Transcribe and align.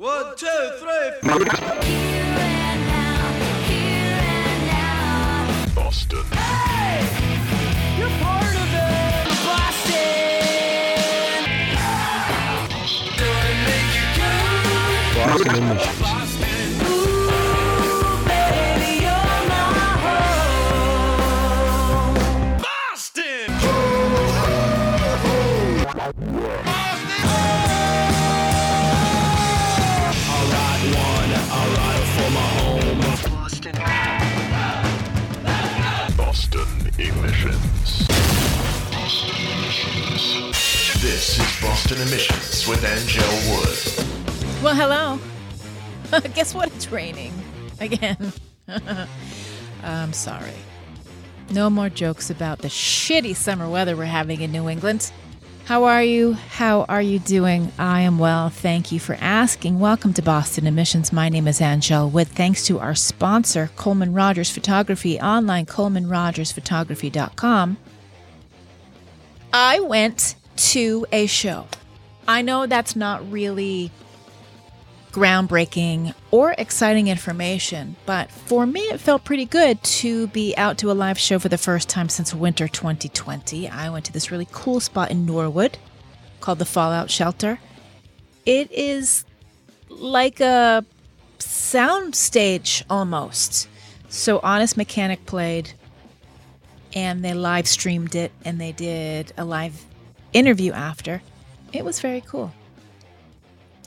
One, 0.00 0.34
two, 0.34 0.46
three. 0.78 1.10
Boston. 5.74 6.24
Boston 15.14 15.54
emissions. 15.54 16.29
Boston 41.90 42.06
emissions 42.06 42.68
with 42.68 42.84
Anngelle 42.84 43.50
Wood. 43.50 43.74
Well, 44.62 44.76
hello. 44.76 45.18
Guess 46.34 46.54
what? 46.54 46.68
It's 46.68 46.92
raining 46.92 47.32
again. 47.80 48.32
I'm 49.82 50.12
sorry. 50.12 50.54
No 51.50 51.68
more 51.68 51.88
jokes 51.88 52.30
about 52.30 52.60
the 52.60 52.68
shitty 52.68 53.34
summer 53.34 53.68
weather 53.68 53.96
we're 53.96 54.04
having 54.04 54.40
in 54.40 54.52
New 54.52 54.68
England. 54.68 55.10
How 55.64 55.82
are 55.82 56.04
you? 56.04 56.34
How 56.34 56.82
are 56.82 57.02
you 57.02 57.18
doing? 57.18 57.72
I 57.76 58.02
am 58.02 58.20
well. 58.20 58.50
Thank 58.50 58.92
you 58.92 59.00
for 59.00 59.16
asking. 59.20 59.80
Welcome 59.80 60.14
to 60.14 60.22
Boston 60.22 60.68
Emissions. 60.68 61.12
My 61.12 61.28
name 61.28 61.48
is 61.48 61.58
Anngelle 61.58 62.12
Wood. 62.12 62.28
Thanks 62.28 62.64
to 62.66 62.78
our 62.78 62.94
sponsor, 62.94 63.68
Coleman 63.74 64.12
Rogers 64.12 64.48
Photography, 64.48 65.20
online 65.20 65.66
colemanrogersphotography.com. 65.66 67.78
I 69.52 69.80
went 69.80 70.36
to 70.56 71.06
a 71.10 71.26
show. 71.26 71.66
I 72.30 72.42
know 72.42 72.66
that's 72.66 72.94
not 72.94 73.28
really 73.28 73.90
groundbreaking 75.10 76.14
or 76.30 76.54
exciting 76.56 77.08
information, 77.08 77.96
but 78.06 78.30
for 78.30 78.66
me, 78.66 78.82
it 78.82 79.00
felt 79.00 79.24
pretty 79.24 79.46
good 79.46 79.82
to 79.82 80.28
be 80.28 80.54
out 80.56 80.78
to 80.78 80.92
a 80.92 80.94
live 80.94 81.18
show 81.18 81.40
for 81.40 81.48
the 81.48 81.58
first 81.58 81.88
time 81.88 82.08
since 82.08 82.32
winter 82.32 82.68
2020. 82.68 83.68
I 83.68 83.90
went 83.90 84.04
to 84.04 84.12
this 84.12 84.30
really 84.30 84.46
cool 84.52 84.78
spot 84.78 85.10
in 85.10 85.26
Norwood 85.26 85.76
called 86.40 86.60
the 86.60 86.64
Fallout 86.64 87.10
Shelter. 87.10 87.58
It 88.46 88.70
is 88.70 89.24
like 89.88 90.38
a 90.38 90.84
sound 91.40 92.14
stage 92.14 92.84
almost. 92.88 93.68
So, 94.08 94.38
Honest 94.44 94.76
Mechanik 94.76 95.26
played 95.26 95.72
and 96.94 97.24
they 97.24 97.34
live 97.34 97.66
streamed 97.66 98.14
it 98.14 98.30
and 98.44 98.60
they 98.60 98.70
did 98.70 99.32
a 99.36 99.44
live 99.44 99.84
interview 100.32 100.70
after. 100.70 101.22
It 101.72 101.84
was 101.84 102.00
very 102.00 102.20
cool 102.22 102.52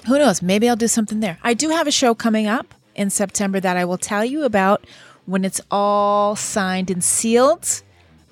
who 0.07 0.19
knows? 0.19 0.41
Maybe 0.41 0.67
I'll 0.67 0.75
do 0.75 0.87
something 0.87 1.19
there. 1.19 1.37
I 1.43 1.53
do 1.53 1.69
have 1.69 1.87
a 1.87 1.91
show 1.91 2.13
coming 2.13 2.47
up 2.47 2.73
in 2.95 3.09
September 3.09 3.59
that 3.59 3.77
I 3.77 3.85
will 3.85 3.97
tell 3.97 4.25
you 4.25 4.43
about 4.43 4.85
when 5.25 5.45
it's 5.45 5.61
all 5.71 6.35
signed 6.35 6.91
and 6.91 7.03
sealed. 7.03 7.81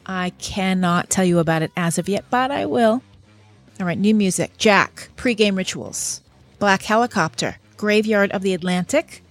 I 0.05 0.31
cannot 0.31 1.09
tell 1.09 1.23
you 1.23 1.39
about 1.39 1.61
it 1.61 1.71
as 1.77 1.97
of 1.97 2.09
yet, 2.09 2.25
but 2.29 2.51
I 2.51 2.65
will. 2.65 3.01
All 3.79 3.85
right, 3.85 3.97
new 3.97 4.13
music 4.13 4.57
Jack, 4.57 5.09
pregame 5.15 5.55
rituals, 5.55 6.21
Black 6.59 6.83
Helicopter, 6.83 7.57
Graveyard 7.77 8.31
of 8.31 8.41
the 8.41 8.53
Atlantic, 8.53 9.23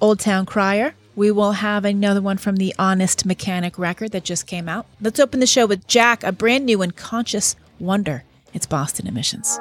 Old 0.00 0.20
Town 0.20 0.44
Crier. 0.44 0.94
We 1.16 1.30
will 1.30 1.52
have 1.52 1.84
another 1.84 2.20
one 2.20 2.38
from 2.38 2.56
the 2.56 2.74
Honest 2.78 3.26
Mechanik 3.26 3.78
record 3.78 4.10
that 4.12 4.24
just 4.24 4.46
came 4.46 4.68
out. 4.68 4.86
Let's 5.00 5.20
open 5.20 5.40
the 5.40 5.46
show 5.46 5.64
with 5.64 5.86
Jack, 5.86 6.24
a 6.24 6.32
brand 6.32 6.66
new 6.66 6.82
and 6.82 6.94
conscious 6.94 7.56
wonder. 7.78 8.24
It's 8.54 8.66
Boston 8.66 9.08
Emissions. 9.08 9.58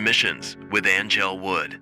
Emissions 0.00 0.56
with 0.72 0.84
Anngelle 0.86 1.38
Wood. 1.38 1.79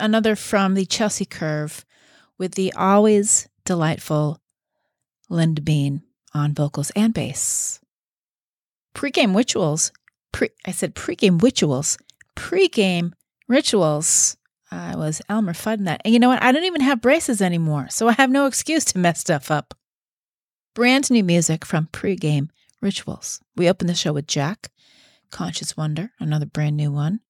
Another 0.00 0.34
from 0.34 0.74
the 0.74 0.84
Chelsea 0.84 1.24
Curve, 1.24 1.84
with 2.36 2.54
the 2.54 2.72
always 2.72 3.48
delightful 3.64 4.40
Linda 5.28 5.62
Bean 5.62 6.02
on 6.34 6.52
vocals 6.52 6.90
and 6.96 7.14
bass. 7.14 7.80
Pre-game 8.92 9.36
rituals. 9.36 9.92
Pre- 10.32 10.50
I 10.66 10.72
said 10.72 10.94
pre-game 10.94 11.38
rituals. 11.38 11.96
Pre-game 12.34 13.14
rituals. 13.46 14.36
I 14.70 14.96
was 14.96 15.22
Elmer 15.28 15.52
Fudding 15.52 15.84
that. 15.84 16.02
And 16.04 16.12
you 16.12 16.18
know 16.18 16.28
what? 16.28 16.42
I 16.42 16.50
don't 16.50 16.64
even 16.64 16.80
have 16.80 17.00
braces 17.00 17.40
anymore, 17.40 17.86
so 17.88 18.08
I 18.08 18.12
have 18.12 18.30
no 18.30 18.46
excuse 18.46 18.84
to 18.86 18.98
mess 18.98 19.20
stuff 19.20 19.50
up. 19.50 19.74
Brand 20.74 21.10
new 21.10 21.22
music 21.22 21.64
from 21.64 21.88
pre-game 21.92 22.50
rituals. 22.82 23.40
We 23.54 23.68
open 23.68 23.86
the 23.86 23.94
show 23.94 24.12
with 24.12 24.26
Jack, 24.26 24.72
Conscious 25.30 25.76
Wonder, 25.76 26.10
another 26.18 26.46
brand 26.46 26.76
new 26.76 26.90
one. 26.90 27.20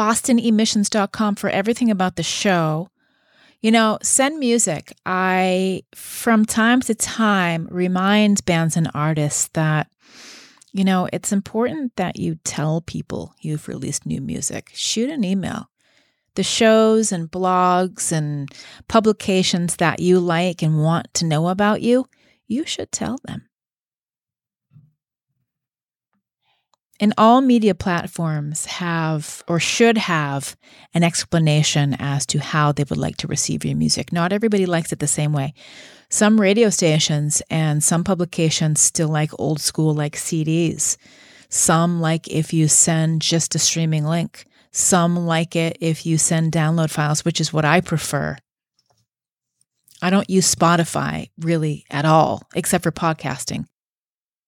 BostonEmissions.com 0.00 1.34
for 1.34 1.50
everything 1.50 1.90
about 1.90 2.16
the 2.16 2.22
show. 2.22 2.88
You 3.60 3.70
know, 3.70 3.98
send 4.02 4.38
music. 4.38 4.94
I, 5.04 5.82
from 5.94 6.46
time 6.46 6.80
to 6.82 6.94
time, 6.94 7.68
remind 7.70 8.46
bands 8.46 8.78
and 8.78 8.90
artists 8.94 9.48
that, 9.48 9.88
you 10.72 10.84
know, 10.84 11.06
it's 11.12 11.32
important 11.32 11.96
that 11.96 12.18
you 12.18 12.36
tell 12.44 12.80
people 12.80 13.34
you've 13.42 13.68
released 13.68 14.06
new 14.06 14.22
music. 14.22 14.70
Shoot 14.72 15.10
an 15.10 15.22
email. 15.22 15.68
The 16.34 16.44
shows 16.44 17.12
and 17.12 17.30
blogs 17.30 18.10
and 18.10 18.50
publications 18.88 19.76
that 19.76 20.00
you 20.00 20.18
like 20.18 20.62
and 20.62 20.82
want 20.82 21.12
to 21.14 21.26
know 21.26 21.48
about 21.48 21.82
you, 21.82 22.06
you 22.46 22.64
should 22.64 22.90
tell 22.90 23.18
them. 23.24 23.49
And 27.02 27.14
all 27.16 27.40
media 27.40 27.74
platforms 27.74 28.66
have 28.66 29.42
or 29.48 29.58
should 29.58 29.96
have 29.96 30.54
an 30.92 31.02
explanation 31.02 31.96
as 31.98 32.26
to 32.26 32.38
how 32.38 32.72
they 32.72 32.84
would 32.84 32.98
like 32.98 33.16
to 33.18 33.26
receive 33.26 33.64
your 33.64 33.74
music. 33.74 34.12
Not 34.12 34.34
everybody 34.34 34.66
likes 34.66 34.92
it 34.92 34.98
the 34.98 35.06
same 35.06 35.32
way. 35.32 35.54
Some 36.10 36.38
radio 36.38 36.68
stations 36.68 37.40
and 37.48 37.82
some 37.82 38.04
publications 38.04 38.80
still 38.80 39.08
like 39.08 39.30
old 39.38 39.62
school, 39.62 39.94
like 39.94 40.14
CDs. 40.14 40.98
Some 41.48 42.02
like 42.02 42.28
if 42.28 42.52
you 42.52 42.68
send 42.68 43.22
just 43.22 43.54
a 43.54 43.58
streaming 43.58 44.04
link. 44.04 44.44
Some 44.70 45.26
like 45.26 45.56
it 45.56 45.78
if 45.80 46.04
you 46.04 46.18
send 46.18 46.52
download 46.52 46.90
files, 46.90 47.24
which 47.24 47.40
is 47.40 47.50
what 47.52 47.64
I 47.64 47.80
prefer. 47.80 48.36
I 50.02 50.10
don't 50.10 50.28
use 50.28 50.54
Spotify 50.54 51.30
really 51.38 51.86
at 51.90 52.04
all, 52.04 52.42
except 52.54 52.84
for 52.84 52.92
podcasting. 52.92 53.64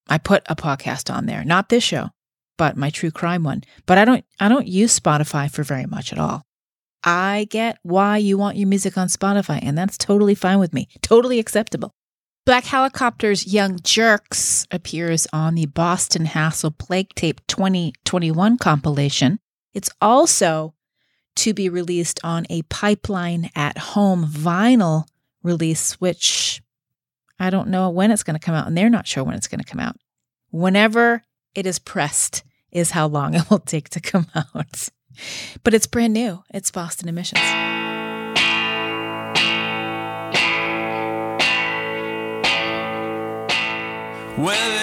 I 0.06 0.18
put 0.18 0.42
a 0.46 0.56
podcast 0.56 1.12
on 1.12 1.24
there, 1.24 1.44
not 1.44 1.70
this 1.70 1.82
show 1.82 2.10
but 2.56 2.76
my 2.76 2.90
true 2.90 3.10
crime 3.10 3.44
one. 3.44 3.62
But 3.86 3.98
I 3.98 4.04
don't 4.04 4.24
I 4.40 4.48
don't 4.48 4.66
use 4.66 4.98
Spotify 4.98 5.50
for 5.50 5.62
very 5.62 5.86
much 5.86 6.12
at 6.12 6.18
all. 6.18 6.44
I 7.04 7.48
get 7.50 7.78
why 7.82 8.18
you 8.18 8.38
want 8.38 8.56
your 8.56 8.68
music 8.68 8.96
on 8.96 9.08
Spotify, 9.08 9.58
and 9.62 9.76
that's 9.76 9.98
totally 9.98 10.34
fine 10.34 10.58
with 10.58 10.72
me. 10.72 10.88
Totally 11.00 11.38
acceptable. 11.38 11.92
Black 12.44 12.64
Helicopter's 12.64 13.52
Young 13.52 13.78
Jerks 13.82 14.66
appears 14.70 15.28
on 15.32 15.54
the 15.54 15.66
Boston 15.66 16.26
Hassle 16.26 16.72
Plague 16.72 17.14
Tape 17.14 17.40
2021 17.46 18.58
compilation. 18.58 19.38
It's 19.74 19.90
also 20.00 20.74
to 21.36 21.54
be 21.54 21.68
released 21.68 22.20
on 22.24 22.46
a 22.50 22.62
Pipeline 22.62 23.50
at 23.54 23.78
Home 23.78 24.26
vinyl 24.26 25.04
release, 25.42 25.94
which 26.00 26.62
I 27.38 27.50
don't 27.50 27.68
know 27.68 27.90
when 27.90 28.10
it's 28.10 28.22
going 28.22 28.38
to 28.38 28.44
come 28.44 28.54
out, 28.54 28.66
and 28.66 28.76
they're 28.76 28.90
not 28.90 29.06
sure 29.06 29.24
when 29.24 29.34
it's 29.34 29.48
going 29.48 29.60
to 29.60 29.68
come 29.68 29.80
out. 29.80 29.96
Whenever 30.50 31.22
it 31.54 31.66
is 31.66 31.78
pressed 31.78 32.42
is 32.70 32.92
how 32.92 33.06
long 33.06 33.34
it 33.36 33.50
will 33.50 33.58
take 33.58 33.88
to 33.90 34.00
come 34.00 34.26
out. 34.34 34.88
But 35.62 35.74
it's 35.74 35.86
brand 35.86 36.14
new. 36.14 36.42
It's 36.52 36.70
Boston 36.70 37.08
Emissions. 37.08 37.40
Whether 44.38 44.81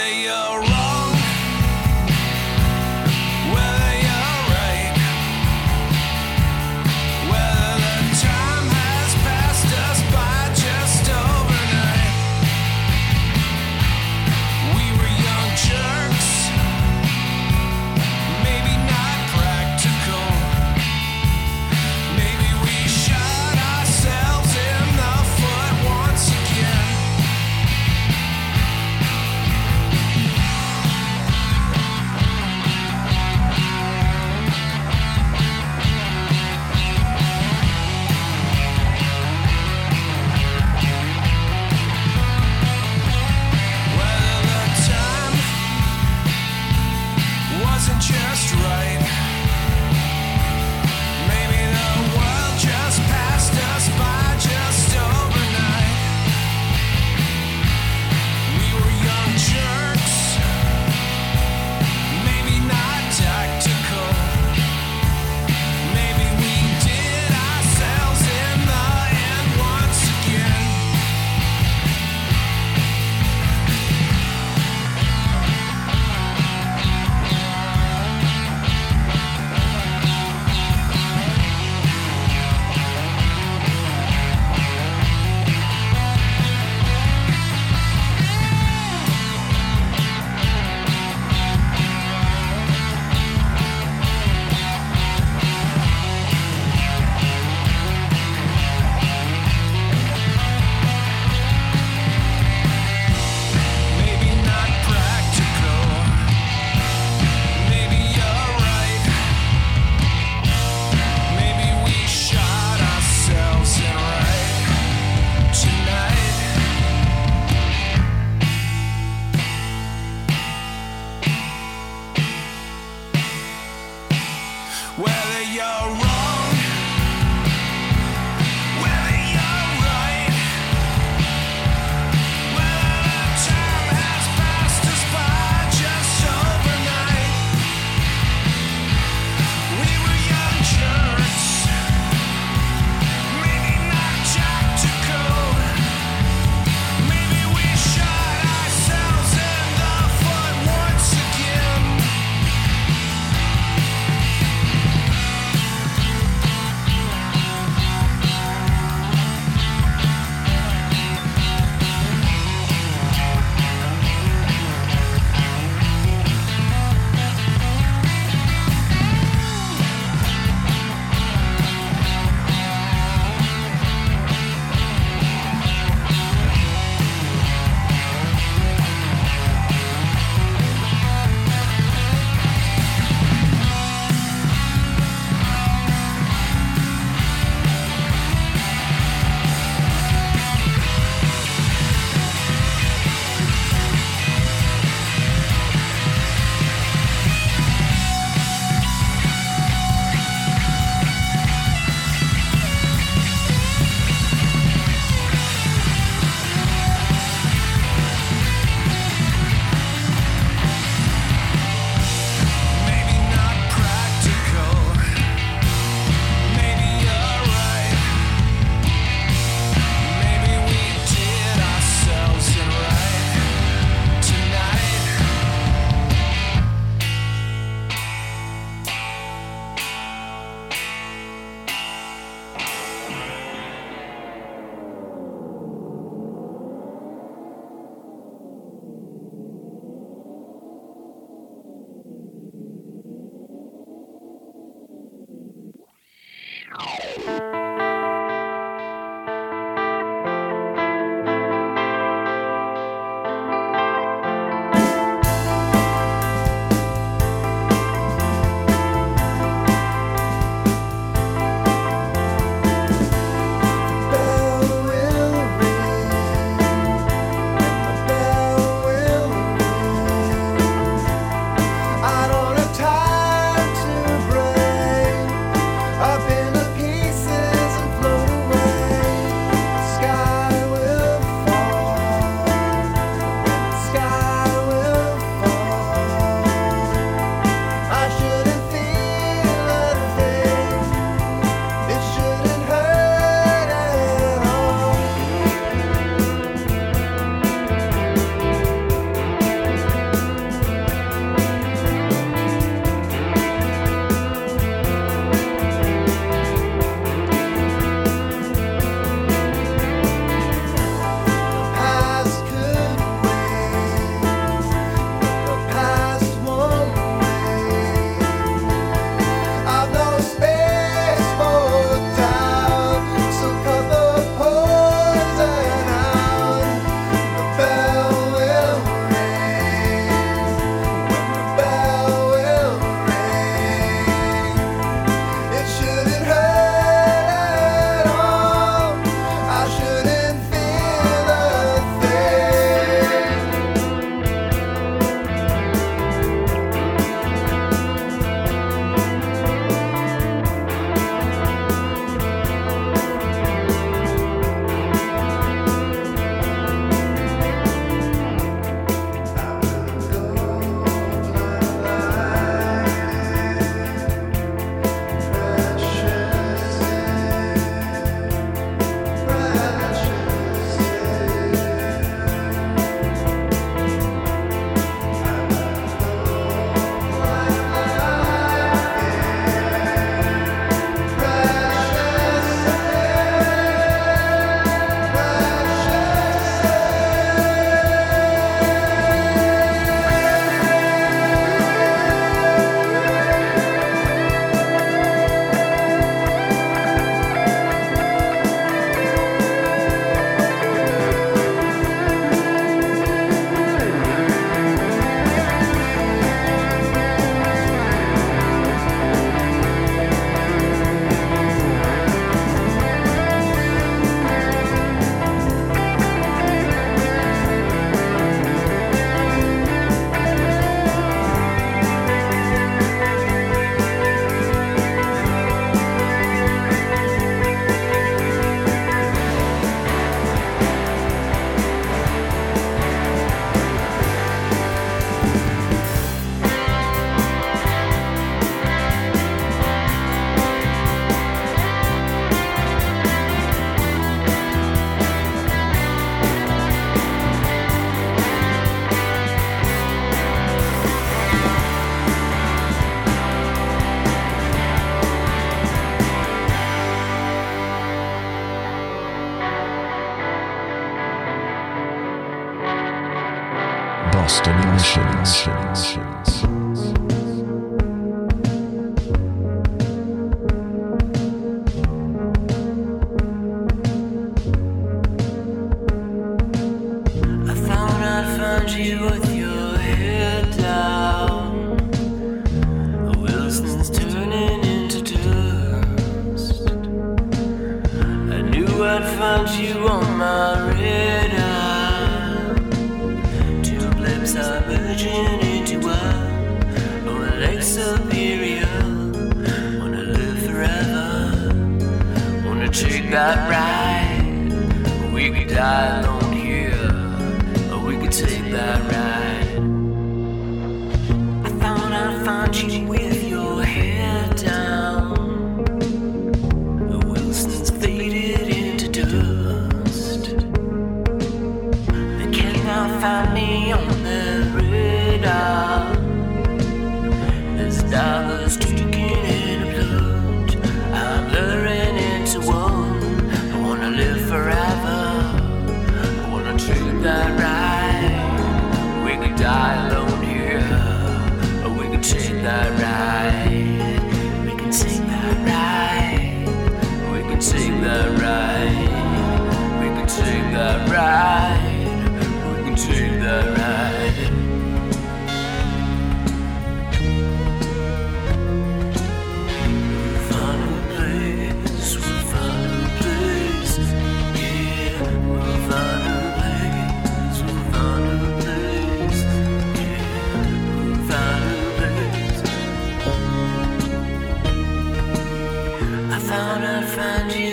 find 576.99 577.31
you 577.31 577.48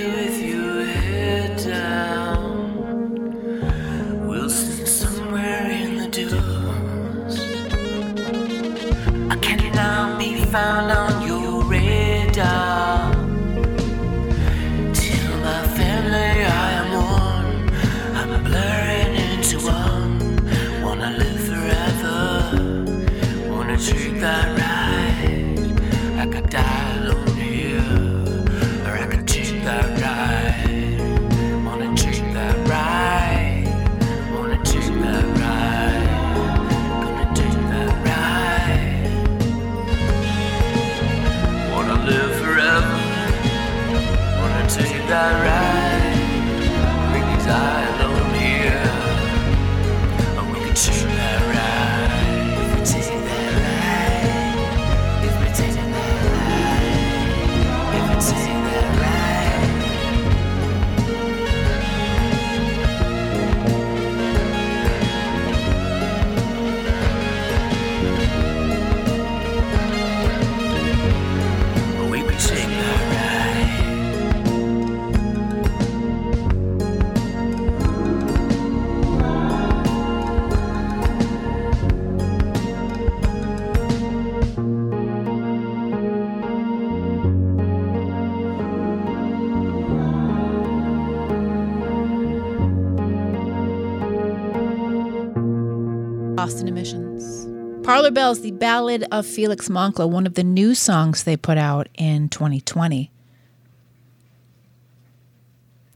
Parlour 97.86 98.10
Bells, 98.10 98.40
the 98.40 98.50
Ballad 98.50 99.06
of 99.12 99.24
Felix 99.24 99.68
Moncla, 99.68 100.10
one 100.10 100.26
of 100.26 100.34
the 100.34 100.42
new 100.42 100.74
songs 100.74 101.22
they 101.22 101.36
put 101.36 101.56
out 101.56 101.88
in 101.94 102.28
2020. 102.28 103.12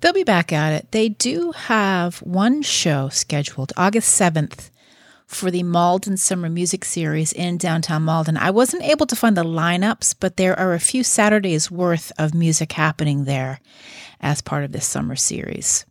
They'll 0.01 0.13
be 0.13 0.23
back 0.23 0.53
at 0.53 0.73
it. 0.73 0.93
They 0.93 1.09
do 1.09 1.51
have 1.51 2.19
one 2.19 2.63
show 2.63 3.09
scheduled 3.09 3.73
August 3.77 4.21
7th 4.21 4.71
for 5.27 5.51
the 5.51 5.65
Malden 5.65 6.17
Summer 6.17 6.49
Music 6.49 6.85
Series 6.85 7.33
in 7.33 7.59
downtown 7.59 8.05
Malden. 8.05 8.37
I 8.37 8.53
wasn't 8.53 8.85
able 8.85 9.07
to 9.07 9.17
find 9.17 9.37
the 9.37 9.43
lineups, 9.43 10.15
but 10.21 10.37
there 10.37 10.57
are 10.57 10.75
a 10.75 10.79
few 10.79 11.03
Saturdays 11.03 11.73
worth 11.73 12.13
of 12.17 12.35
music 12.35 12.71
happening 12.71 13.25
there 13.25 13.61
as 14.21 14.41
part 14.41 14.63
of 14.63 14.71
this 14.71 14.87
summer 14.87 15.17
series. 15.17 15.85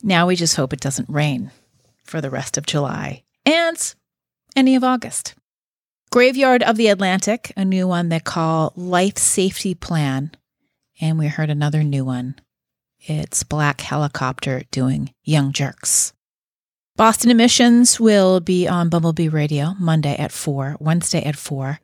Now 0.00 0.28
we 0.28 0.36
just 0.36 0.54
hope 0.54 0.72
it 0.72 0.80
doesn't 0.80 1.08
rain 1.08 1.50
for 2.04 2.20
the 2.20 2.30
rest 2.30 2.56
of 2.56 2.66
July 2.66 3.24
and 3.44 3.94
any 4.56 4.74
of 4.74 4.82
August. 4.82 5.34
Graveyard 6.10 6.62
of 6.62 6.76
the 6.76 6.88
Atlantic, 6.88 7.52
a 7.56 7.64
new 7.64 7.86
one 7.86 8.08
they 8.08 8.20
call 8.20 8.72
Life 8.74 9.18
Safety 9.18 9.74
Plan. 9.74 10.30
And 11.00 11.18
we 11.18 11.26
heard 11.26 11.50
another 11.50 11.84
new 11.84 12.04
one. 12.04 12.36
It's 13.00 13.42
Black 13.42 13.82
Helicopter 13.82 14.62
doing 14.70 15.12
Young 15.22 15.52
Jerks. 15.52 16.14
Boston 16.96 17.30
Emissions 17.30 18.00
will 18.00 18.40
be 18.40 18.66
on 18.66 18.88
Bumblebee 18.88 19.28
Radio 19.28 19.74
Monday 19.78 20.16
at 20.16 20.32
4, 20.32 20.78
Wednesday 20.80 21.22
at 21.22 21.36
4. 21.36 21.78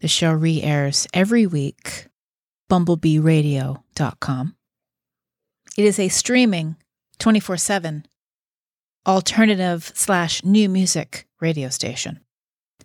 The 0.00 0.08
show 0.08 0.32
re 0.32 0.62
airs 0.62 1.08
every 1.12 1.46
week, 1.46 2.06
bumblebeeradio.com. 2.70 4.54
It 5.76 5.84
is 5.84 5.98
a 5.98 6.08
streaming 6.08 6.76
24 7.18 7.56
7 7.56 8.06
alternative 9.06 9.90
slash 9.94 10.44
new 10.44 10.68
music 10.68 11.26
radio 11.40 11.68
station, 11.68 12.20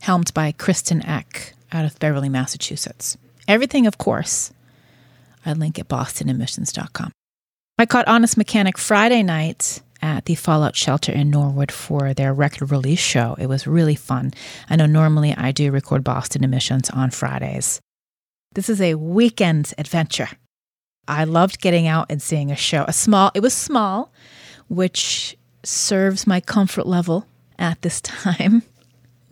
helmed 0.02 0.34
by 0.34 0.52
Kristen 0.52 1.06
Eck 1.06 1.54
out 1.72 1.86
of 1.86 2.00
Beverly, 2.00 2.30
Massachusetts. 2.30 3.18
Everything, 3.48 3.86
of 3.86 3.98
course, 3.98 4.52
I 5.46 5.54
link 5.54 5.78
at 5.78 5.88
bostonemissions.com. 5.88 7.12
I 7.78 7.86
caught 7.86 8.08
Honest 8.08 8.38
Mechanik 8.38 8.78
Friday 8.78 9.22
night 9.22 9.82
at 10.02 10.26
the 10.26 10.36
Fallout 10.36 10.76
Shelter 10.76 11.12
in 11.12 11.30
Norwood 11.30 11.72
for 11.72 12.13
their 12.13 12.34
record 12.34 12.72
release 12.72 13.00
show. 13.00 13.36
It 13.38 13.48
was 13.48 13.68
really 13.68 13.96
fun. 13.96 14.34
I 14.70 14.76
know 14.76 14.86
normally 14.86 15.34
I 15.36 15.52
do 15.52 15.72
record 15.72 16.04
Boston 16.04 16.44
Emissions 16.44 16.89
on 16.89 17.12
Fridays. 17.12 17.82
This 18.54 18.70
is 18.70 18.80
a 18.80 18.96
weekend 18.96 19.74
adventure. 19.78 20.30
I 21.08 21.26
loved 21.26 21.62
getting 21.62 21.88
out 21.88 22.08
and 22.10 22.22
seeing 22.22 22.52
a 22.52 22.56
show. 22.56 22.86
A 22.88 22.94
small, 22.94 23.32
it 23.36 23.41
was 23.41 23.54
small, 23.54 24.12
which 24.70 25.38
serves 25.63 26.26
my 26.26 26.39
comfort 26.39 26.88
level 26.88 27.26
at 27.58 27.82
this 27.82 28.02
time. 28.02 28.63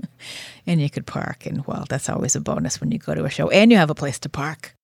and 0.67 0.81
you 0.81 0.89
could 0.89 1.05
park. 1.05 1.45
And 1.45 1.65
well, 1.65 1.85
that's 1.89 2.09
always 2.09 2.35
a 2.35 2.41
bonus 2.41 2.79
when 2.79 2.91
you 2.91 2.99
go 2.99 3.15
to 3.15 3.25
a 3.25 3.29
show 3.29 3.49
and 3.49 3.71
you 3.71 3.77
have 3.77 3.89
a 3.89 3.95
place 3.95 4.19
to 4.19 4.29
park. 4.29 4.75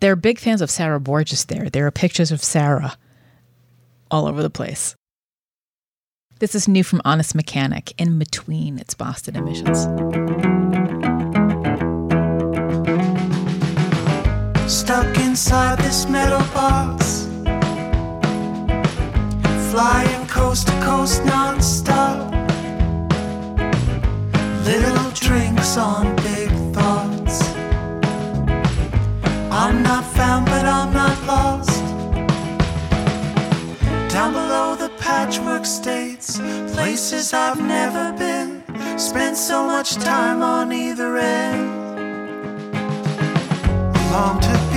They're 0.00 0.16
big 0.16 0.38
fans 0.38 0.62
of 0.62 0.70
Sarah 0.70 1.00
Borges 1.00 1.44
there. 1.44 1.68
There 1.68 1.86
are 1.86 1.90
pictures 1.90 2.32
of 2.32 2.42
Sarah 2.42 2.96
all 4.10 4.26
over 4.26 4.42
the 4.42 4.50
place. 4.50 4.94
This 6.38 6.54
is 6.54 6.66
new 6.66 6.82
from 6.82 7.02
Honest 7.04 7.36
Mechanik 7.36 7.92
in 7.98 8.18
between 8.18 8.78
its 8.78 8.94
Boston 8.94 9.36
emissions. 9.36 9.82
Stuck 14.72 15.18
inside 15.18 15.78
this 15.80 16.08
metal 16.08 16.38
box. 16.54 17.29
Flying 19.70 20.26
coast 20.26 20.66
to 20.66 20.72
coast 20.82 21.24
non-stop. 21.24 22.32
Little 24.64 25.10
drinks 25.12 25.76
on 25.76 26.16
big 26.16 26.50
thoughts. 26.74 27.54
I'm 29.52 29.80
not 29.84 30.04
found, 30.04 30.46
but 30.46 30.64
I'm 30.64 30.92
not 30.92 31.16
lost. 31.24 31.80
Down 34.12 34.32
below 34.32 34.74
the 34.74 34.90
patchwork 34.98 35.64
states, 35.64 36.38
places 36.74 37.32
I've 37.32 37.60
never 37.60 38.12
been. 38.18 38.64
Spent 38.98 39.36
so 39.36 39.64
much 39.64 39.94
time 39.94 40.42
on 40.42 40.72
either 40.72 41.16
end. 41.16 41.70
Long 44.10 44.40
to 44.40 44.69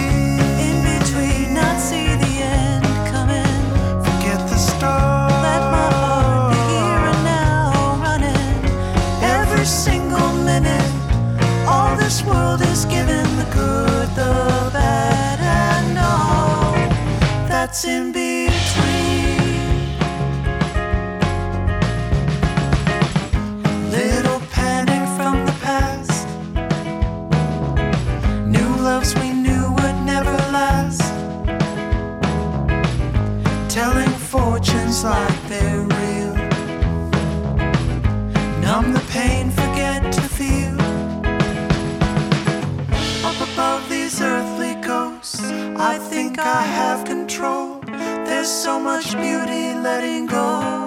this 12.13 12.23
world 12.26 12.62
is 12.62 12.86
given 12.86 13.26
the 13.38 13.47
good, 13.52 14.08
the 14.10 14.69
bad, 14.71 15.39
and 15.39 15.97
all 15.97 16.73
that's 17.47 17.86
in 17.86 18.12
between. 18.12 19.39
Little 23.89 24.39
panic 24.52 25.04
from 25.17 25.43
the 25.47 25.56
past. 25.63 26.28
New 28.45 28.71
loves 28.84 29.15
we 29.15 29.32
knew 29.32 29.71
would 29.80 29.99
never 30.06 30.38
last. 30.60 31.02
Telling 33.73 34.13
fortunes 34.34 35.04
like 35.04 35.47
they're 35.49 35.82
real. 35.97 36.36
Numb 38.62 38.93
the 38.93 39.04
pain, 39.10 39.49
I 45.86 46.00
think 46.00 46.39
I 46.39 46.62
have 46.62 47.04
control. 47.06 47.82
There's 48.26 48.48
so 48.48 48.80
much 48.80 49.12
beauty 49.17 49.74
letting 49.74 50.28
go. 50.28 50.84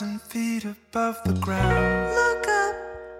20,000 0.00 0.22
feet 0.22 0.64
above 0.64 1.22
the 1.26 1.34
ground. 1.40 2.14
Look 2.14 2.48
up, 2.48 2.74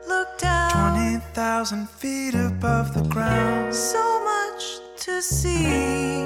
look 0.09 0.39
down. 0.39 0.95
20,000 0.95 1.87
feet 1.91 2.35
above 2.35 2.95
the 2.95 3.03
ground. 3.03 3.75
So 3.75 4.25
much 4.25 4.79
to 5.05 5.21
see 5.21 6.25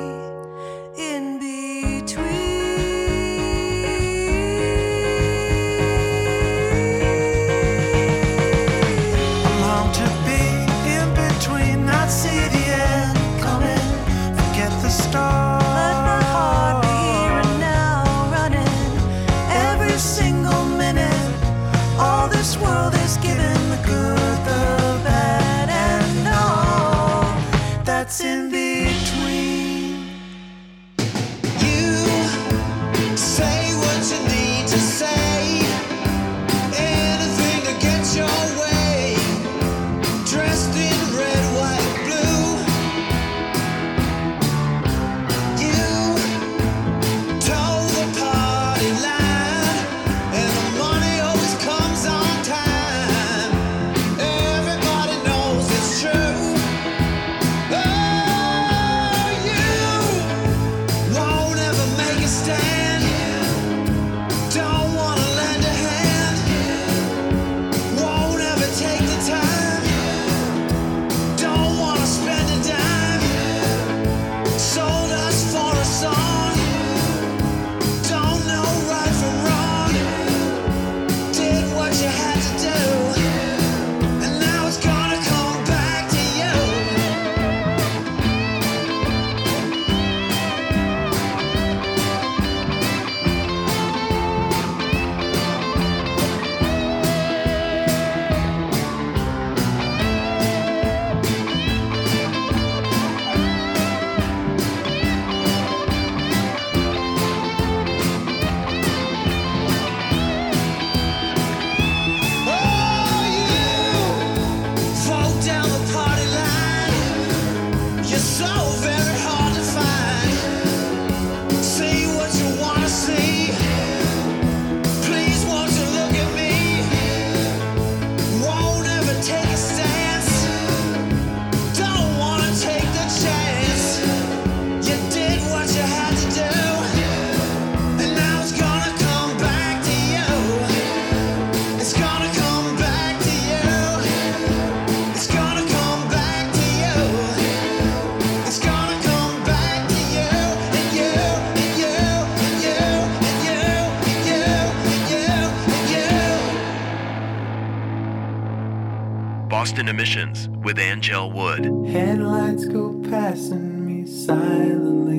Constant 159.75 159.89
Emissions 159.89 160.49
with 160.63 160.77
Anngelle 160.77 161.35
Wood. 161.35 161.65
Headlights 161.93 162.65
go 162.67 162.95
passing 163.11 163.85
me 163.85 164.07
silently. 164.07 165.19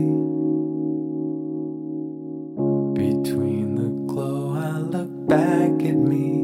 Between 2.93 3.75
the 3.75 3.89
glow, 4.07 4.53
I 4.53 4.77
look 4.77 5.27
back 5.27 5.71
at 5.83 5.95
me. 5.97 6.34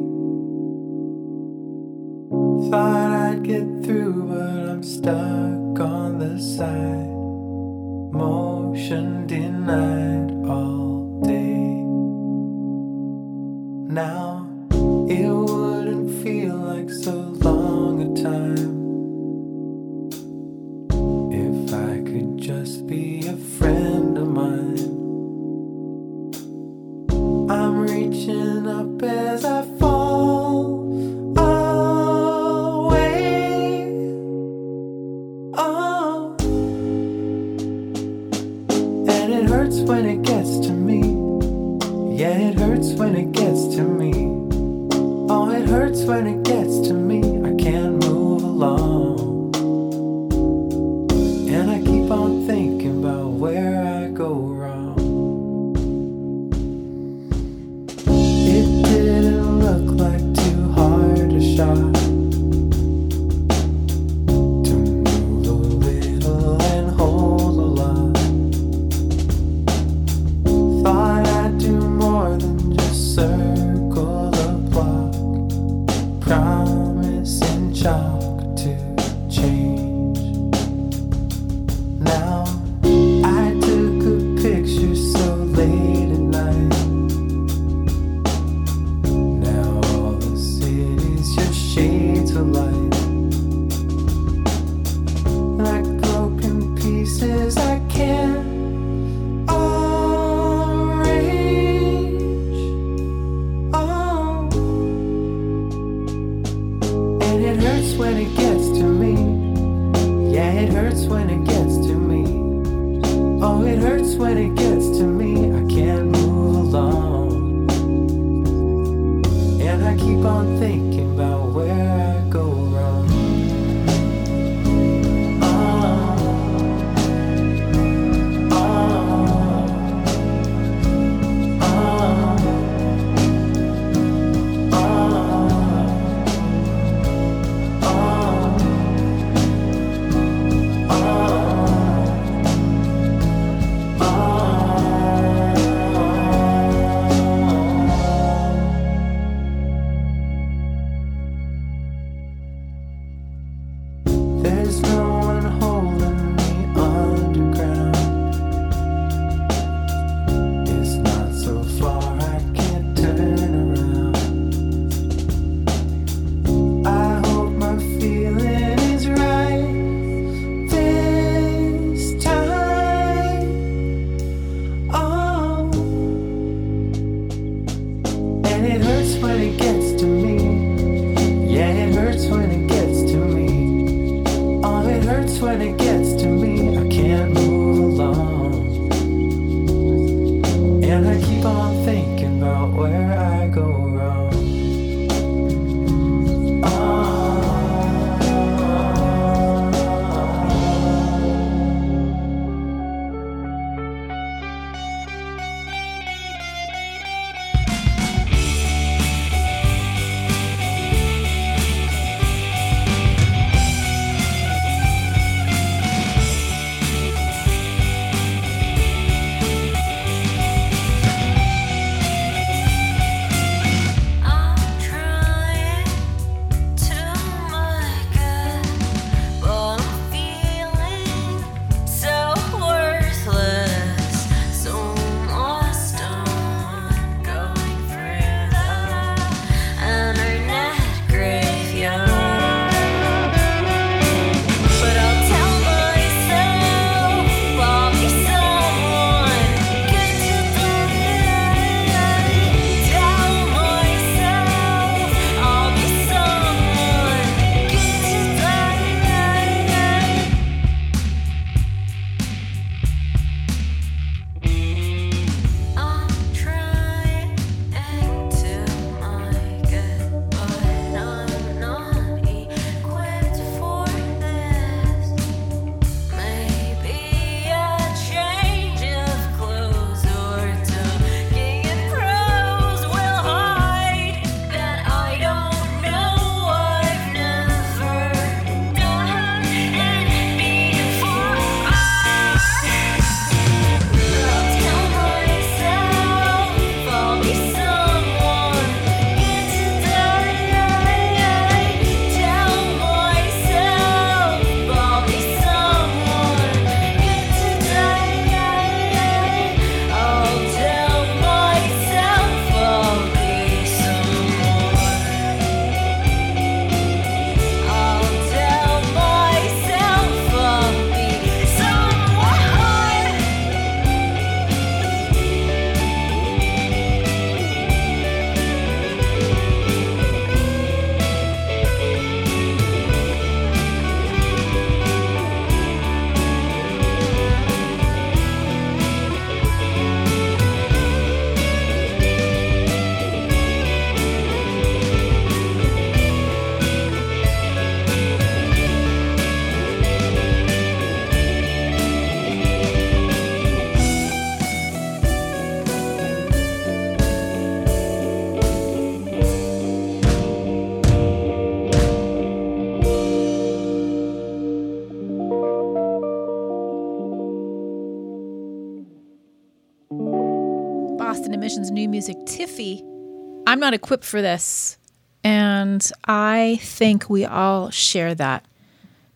I'm 373.52 373.60
not 373.60 373.74
equipped 373.74 374.06
for 374.06 374.22
this. 374.22 374.78
And 375.26 375.86
I 376.08 376.58
think 376.62 377.10
we 377.10 377.26
all 377.26 377.70
share 377.70 378.16
that 378.16 378.46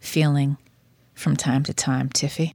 feeling 0.02 0.58
from 1.14 1.38
time 1.38 1.64
to 1.64 1.74
time, 1.74 2.10
Tiffy. 2.10 2.52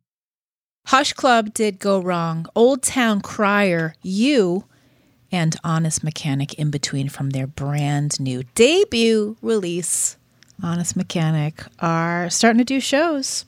Hush 0.89 1.15
Club 1.15 1.55
did 1.55 1.79
go 1.79 1.99
wrong. 1.99 2.45
Old 2.55 2.83
Town 2.83 3.23
Crier, 3.23 3.95
you, 4.03 4.67
and 5.33 5.57
Honest 5.65 6.05
Mechanik 6.05 6.53
in 6.53 6.71
between 6.71 7.09
from 7.09 7.31
their 7.31 7.47
brand 7.47 8.21
new 8.21 8.43
debut 8.55 9.39
release, 9.41 10.19
Honest 10.63 10.99
Mechanik, 10.99 11.67
are 11.79 12.29
starting 12.29 12.59
to 12.59 12.65
do 12.65 12.79
shows. 12.79 13.47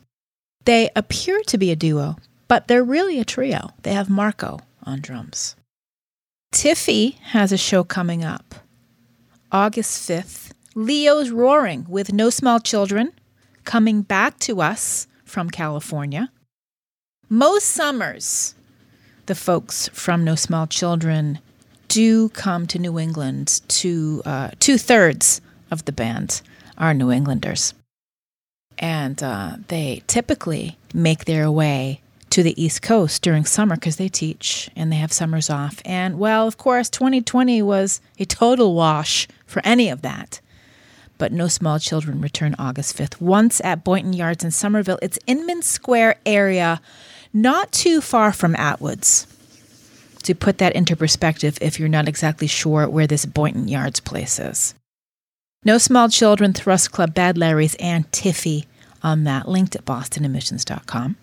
They 0.64 0.88
appear 0.96 1.42
to 1.48 1.58
be 1.58 1.70
a 1.70 1.76
duo, 1.76 2.16
but 2.48 2.66
they're 2.66 2.82
really 2.82 3.20
a 3.20 3.26
trio. 3.26 3.72
They 3.82 3.92
have 3.92 4.08
Marco 4.08 4.60
on 4.84 5.02
drums. 5.02 5.54
Tiffy 6.52 7.14
has 7.32 7.50
a 7.50 7.56
show 7.56 7.82
coming 7.82 8.22
up 8.22 8.54
August 9.50 10.08
5th. 10.08 10.52
Leo's 10.74 11.30
Roaring 11.30 11.86
with 11.88 12.12
No 12.12 12.28
Small 12.28 12.60
Children 12.60 13.12
coming 13.64 14.02
back 14.02 14.38
to 14.40 14.60
us 14.60 15.06
from 15.24 15.48
California. 15.48 16.30
Most 17.30 17.68
summers, 17.68 18.54
the 19.26 19.34
folks 19.34 19.88
from 19.88 20.24
No 20.24 20.34
Small 20.34 20.66
Children 20.66 21.38
do 21.88 22.28
come 22.28 22.66
to 22.66 22.78
New 22.78 22.98
England. 22.98 23.62
To 23.68 24.22
uh, 24.26 24.50
two 24.60 24.76
thirds 24.76 25.40
of 25.70 25.86
the 25.86 25.92
band 25.92 26.42
are 26.76 26.92
New 26.92 27.10
Englanders, 27.10 27.72
and 28.78 29.22
uh, 29.22 29.56
they 29.68 30.02
typically 30.06 30.76
make 30.92 31.24
their 31.24 31.50
way 31.50 32.02
to 32.32 32.42
the 32.42 32.62
East 32.62 32.80
Coast 32.80 33.20
during 33.20 33.44
summer 33.44 33.74
because 33.76 33.96
they 33.96 34.08
teach 34.08 34.70
and 34.74 34.90
they 34.90 34.96
have 34.96 35.12
summers 35.12 35.50
off. 35.50 35.82
And 35.84 36.18
well, 36.18 36.48
of 36.48 36.56
course, 36.56 36.88
2020 36.88 37.60
was 37.60 38.00
a 38.18 38.24
total 38.24 38.74
wash 38.74 39.28
for 39.44 39.60
any 39.66 39.90
of 39.90 40.00
that. 40.00 40.40
But 41.18 41.30
No 41.30 41.46
Small 41.46 41.78
Children 41.78 42.22
return 42.22 42.56
August 42.58 42.96
5th, 42.96 43.20
once 43.20 43.60
at 43.62 43.84
Boynton 43.84 44.14
Yards 44.14 44.42
in 44.42 44.50
Somerville. 44.50 44.98
It's 45.02 45.18
Inman 45.26 45.60
Square 45.60 46.16
area, 46.24 46.80
not 47.34 47.70
too 47.70 48.00
far 48.00 48.32
from 48.32 48.54
Atwoods. 48.54 49.26
To 50.22 50.34
put 50.34 50.56
that 50.56 50.74
into 50.74 50.96
perspective, 50.96 51.58
if 51.60 51.78
you're 51.78 51.88
not 51.90 52.08
exactly 52.08 52.46
sure 52.46 52.88
where 52.88 53.06
this 53.06 53.26
Boynton 53.26 53.68
Yards 53.68 54.00
place 54.00 54.38
is. 54.38 54.74
No 55.66 55.76
Small 55.76 56.08
Children, 56.08 56.54
Thrust 56.54 56.92
Club, 56.92 57.12
Bad 57.12 57.36
Larry's, 57.36 57.74
and 57.74 58.10
Tiffy 58.10 58.64
on 59.02 59.24
that, 59.24 59.48
linked 59.48 59.76
at 59.76 59.84
bostonemissions.com. 59.84 61.16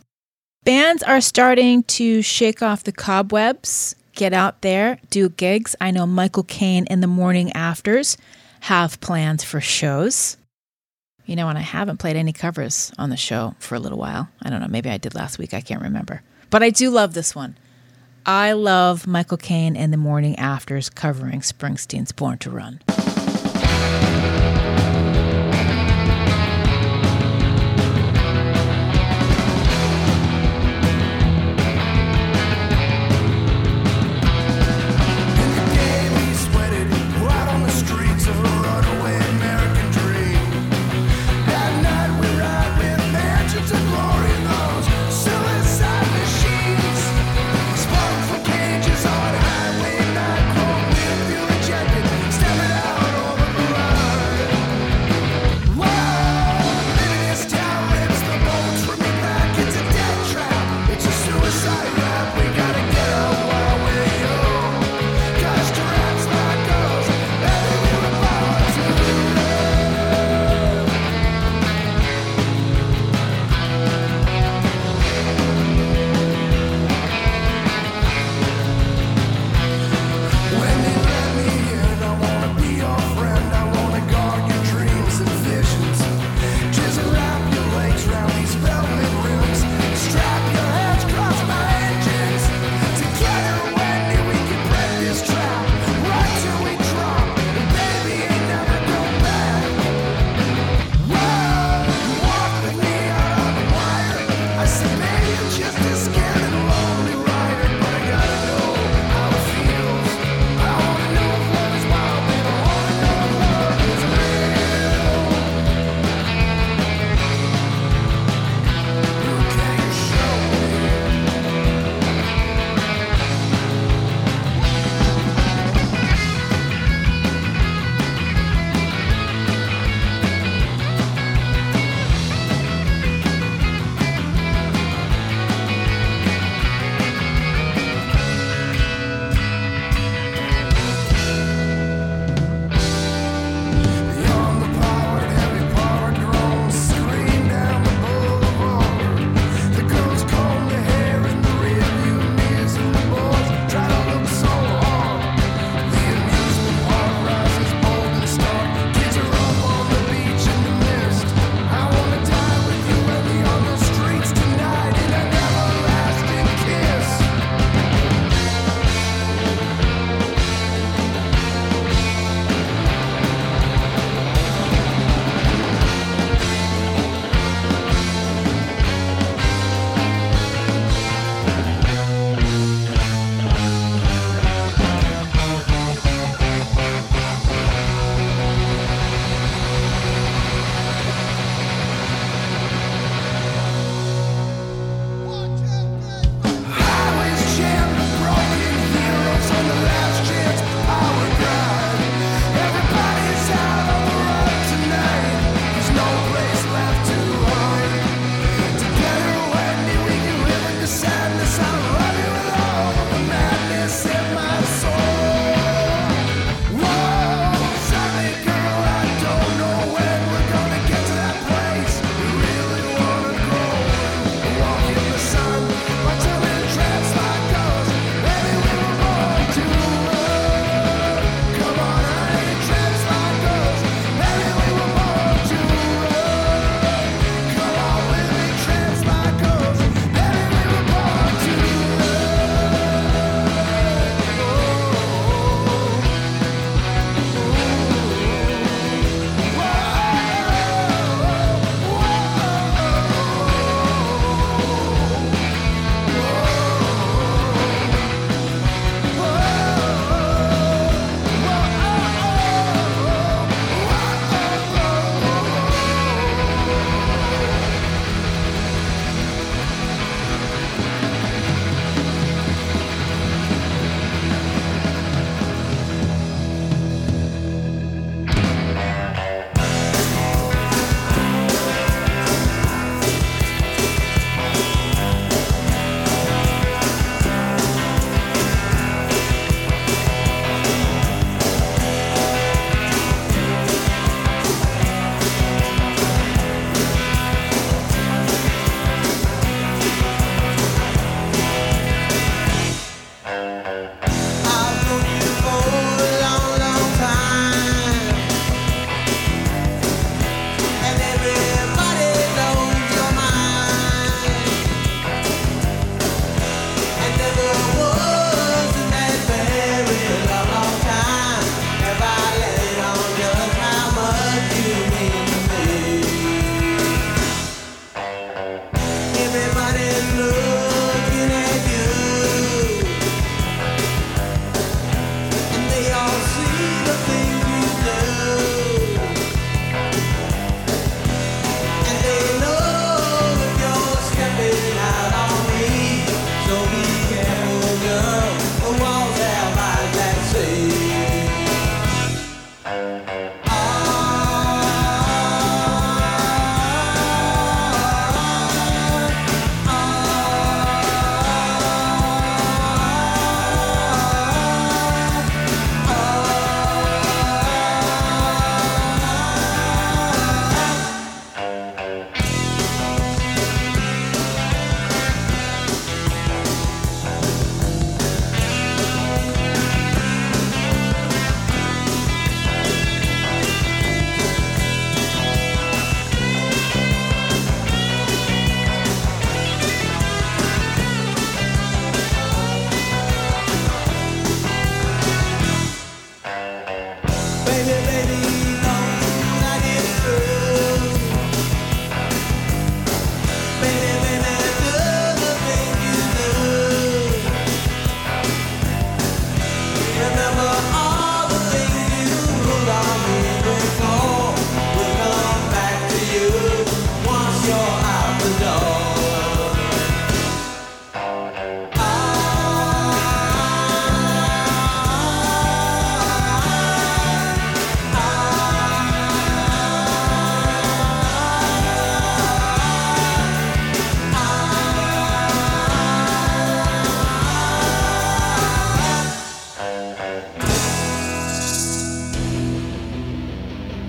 Bands 0.65 1.03
are 1.03 1.21
starting 1.21 1.83
to 1.83 2.21
shake 2.21 2.61
off 2.61 2.83
the 2.83 2.91
cobwebs, 2.91 3.95
get 4.13 4.33
out 4.33 4.61
there, 4.61 4.99
do 5.09 5.29
gigs. 5.29 5.75
I 5.79 5.91
know 5.91 6.05
Michael 6.05 6.43
Kane 6.43 6.85
in 6.87 6.99
the 6.99 7.07
morning 7.07 7.51
afters 7.53 8.17
have 8.61 8.99
plans 8.99 9.43
for 9.43 9.61
shows. 9.61 10.35
You 11.25 11.37
know, 11.37 11.47
and 11.47 11.57
I 11.57 11.61
haven't 11.61 11.97
played 11.97 12.17
any 12.17 12.33
covers 12.33 12.91
on 12.97 13.09
the 13.09 13.15
show 13.15 13.55
for 13.59 13.75
a 13.75 13.79
little 13.79 13.97
while. 13.97 14.27
I 14.41 14.49
don't 14.49 14.59
know, 14.59 14.67
maybe 14.67 14.89
I 14.89 14.97
did 14.97 15.15
last 15.15 15.37
week, 15.37 15.53
I 15.53 15.61
can't 15.61 15.81
remember. 15.81 16.23
But 16.49 16.61
I 16.61 16.71
do 16.71 16.89
love 16.89 17.13
this 17.13 17.33
one. 17.33 17.57
I 18.25 18.51
love 18.51 19.07
Michael 19.07 19.37
Kane 19.37 19.77
and 19.77 19.93
the 19.93 19.97
morning 19.97 20.37
afters 20.37 20.89
covering 20.89 21.39
Springsteen's 21.39 22.11
Born 22.11 22.37
to 22.39 22.49
Run. 22.49 22.81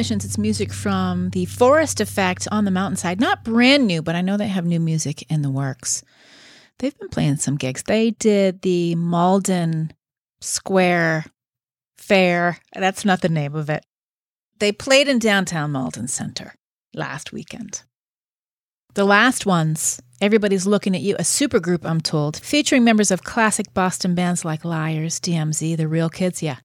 Emissions, 0.00 0.24
it's 0.24 0.38
music 0.38 0.72
from 0.72 1.28
the 1.28 1.44
Forest 1.44 2.00
Effect 2.00 2.48
on 2.50 2.64
the 2.64 2.70
Mountainside. 2.70 3.20
Not 3.20 3.44
brand 3.44 3.86
new, 3.86 4.00
but 4.00 4.14
I 4.14 4.22
know 4.22 4.38
they 4.38 4.48
have 4.48 4.64
new 4.64 4.80
music 4.80 5.30
in 5.30 5.42
the 5.42 5.50
works. 5.50 6.02
They've 6.78 6.98
been 6.98 7.10
playing 7.10 7.36
some 7.36 7.56
gigs. 7.56 7.82
They 7.82 8.12
did 8.12 8.62
the 8.62 8.94
Malden 8.94 9.92
Square 10.40 11.26
Fair. 11.98 12.56
That's 12.74 13.04
not 13.04 13.20
the 13.20 13.28
name 13.28 13.54
of 13.54 13.68
it. 13.68 13.84
They 14.58 14.72
played 14.72 15.06
in 15.06 15.18
downtown 15.18 15.72
Malden 15.72 16.08
Center 16.08 16.54
last 16.94 17.30
weekend. 17.30 17.82
The 18.94 19.04
last 19.04 19.44
ones, 19.44 20.00
everybody's 20.18 20.66
looking 20.66 20.94
at 20.94 21.02
you, 21.02 21.14
a 21.16 21.24
supergroup, 21.24 21.84
I'm 21.84 22.00
told, 22.00 22.38
featuring 22.38 22.84
members 22.84 23.10
of 23.10 23.22
classic 23.22 23.74
Boston 23.74 24.14
bands 24.14 24.46
like 24.46 24.64
Liars, 24.64 25.20
DMZ, 25.20 25.76
The 25.76 25.86
Real 25.86 26.08
Kids. 26.08 26.42
Yeah, 26.42 26.60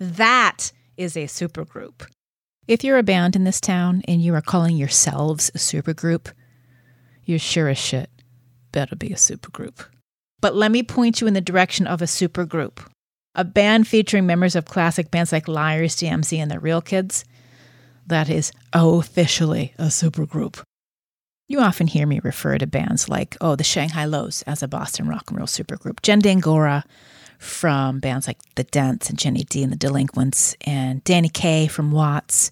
that 0.00 0.72
is 0.96 1.16
a 1.16 1.26
supergroup. 1.26 2.08
If 2.72 2.82
you're 2.82 2.96
a 2.96 3.02
band 3.02 3.36
in 3.36 3.44
this 3.44 3.60
town 3.60 4.00
and 4.08 4.22
you 4.22 4.34
are 4.34 4.40
calling 4.40 4.78
yourselves 4.78 5.50
a 5.54 5.58
supergroup, 5.58 6.32
you're 7.22 7.38
sure 7.38 7.68
as 7.68 7.76
shit 7.76 8.08
better 8.72 8.96
be 8.96 9.12
a 9.12 9.16
supergroup. 9.16 9.84
But 10.40 10.56
let 10.56 10.72
me 10.72 10.82
point 10.82 11.20
you 11.20 11.26
in 11.26 11.34
the 11.34 11.42
direction 11.42 11.86
of 11.86 12.00
a 12.00 12.06
supergroup. 12.06 12.78
A 13.34 13.44
band 13.44 13.86
featuring 13.86 14.24
members 14.24 14.56
of 14.56 14.64
classic 14.64 15.10
bands 15.10 15.32
like 15.32 15.48
Liars, 15.48 15.94
DMZ, 15.96 16.38
and 16.38 16.50
The 16.50 16.58
Real 16.58 16.80
Kids. 16.80 17.26
That 18.06 18.30
is 18.30 18.52
officially 18.72 19.74
a 19.78 19.88
supergroup. 19.88 20.62
You 21.48 21.60
often 21.60 21.88
hear 21.88 22.06
me 22.06 22.20
refer 22.24 22.56
to 22.56 22.66
bands 22.66 23.06
like, 23.06 23.36
oh, 23.42 23.54
the 23.54 23.64
Shang 23.64 23.90
Hi 23.90 24.06
Los 24.06 24.40
as 24.44 24.62
a 24.62 24.66
Boston 24.66 25.08
rock 25.08 25.24
and 25.28 25.36
roll 25.36 25.46
supergroup, 25.46 26.00
Jen 26.00 26.20
D'Angora 26.20 26.84
from 27.42 27.98
bands 28.00 28.26
like 28.26 28.38
The 28.54 28.64
Dents 28.64 29.10
and 29.10 29.18
Jenny 29.18 29.44
D 29.44 29.62
and 29.62 29.72
the 29.72 29.76
Delinquents, 29.76 30.56
and 30.62 31.02
Danny 31.04 31.28
Kaye 31.28 31.66
from 31.66 31.92
Watts, 31.92 32.50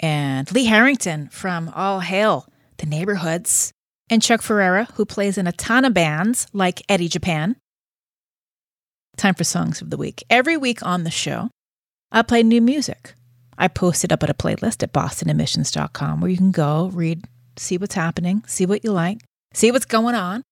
and 0.00 0.50
Lee 0.52 0.64
Harrington 0.64 1.28
from 1.28 1.70
All 1.74 2.00
Hail, 2.00 2.48
The 2.78 2.86
Neighborhoods, 2.86 3.72
and 4.08 4.22
Chuck 4.22 4.42
Ferreira, 4.42 4.88
who 4.94 5.04
plays 5.04 5.36
in 5.38 5.46
a 5.46 5.52
ton 5.52 5.84
of 5.84 5.94
bands 5.94 6.46
like 6.52 6.82
Eddie 6.88 7.08
Japan. 7.08 7.56
Time 9.16 9.34
for 9.34 9.44
Songs 9.44 9.80
of 9.80 9.90
the 9.90 9.96
Week. 9.96 10.24
Every 10.28 10.56
week 10.56 10.84
on 10.84 11.04
the 11.04 11.10
show, 11.10 11.50
I 12.12 12.22
play 12.22 12.42
new 12.42 12.60
music. 12.60 13.14
I 13.58 13.68
post 13.68 14.04
it 14.04 14.12
up 14.12 14.22
at 14.22 14.30
a 14.30 14.34
playlist 14.34 14.82
at 14.82 14.92
bostonemissions.com 14.92 16.20
where 16.20 16.30
you 16.30 16.36
can 16.36 16.50
go, 16.50 16.90
read, 16.92 17.24
see 17.56 17.78
what's 17.78 17.94
happening, 17.94 18.44
see 18.46 18.66
what 18.66 18.84
you 18.84 18.92
like, 18.92 19.20
see 19.54 19.72
what's 19.72 19.86
going 19.86 20.14
on. 20.14 20.42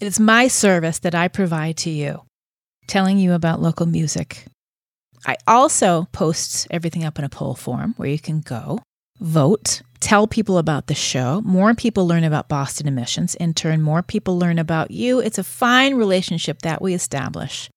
It 0.00 0.06
is 0.06 0.18
my 0.18 0.48
service 0.48 0.98
that 1.00 1.14
I 1.14 1.28
provide 1.28 1.76
to 1.78 1.90
you, 1.90 2.22
telling 2.86 3.18
you 3.18 3.32
about 3.32 3.62
local 3.62 3.86
music. 3.86 4.46
I 5.26 5.36
also 5.46 6.08
post 6.12 6.66
everything 6.70 7.04
up 7.04 7.18
in 7.18 7.24
a 7.24 7.28
poll 7.28 7.54
form 7.54 7.94
where 7.96 8.08
you 8.08 8.18
can 8.18 8.40
go, 8.40 8.80
vote, 9.20 9.82
tell 10.00 10.26
people 10.26 10.58
about 10.58 10.86
the 10.86 10.94
show. 10.94 11.42
More 11.42 11.74
people 11.74 12.06
learn 12.06 12.24
about 12.24 12.48
Boston 12.48 12.88
emissions. 12.88 13.34
In 13.34 13.54
turn, 13.54 13.82
more 13.82 14.02
people 14.02 14.38
learn 14.38 14.58
about 14.58 14.90
you. 14.90 15.20
It's 15.20 15.38
a 15.38 15.44
fine 15.44 15.94
relationship 15.94 16.62
that 16.62 16.80
we 16.80 16.94
establish. 16.94 17.70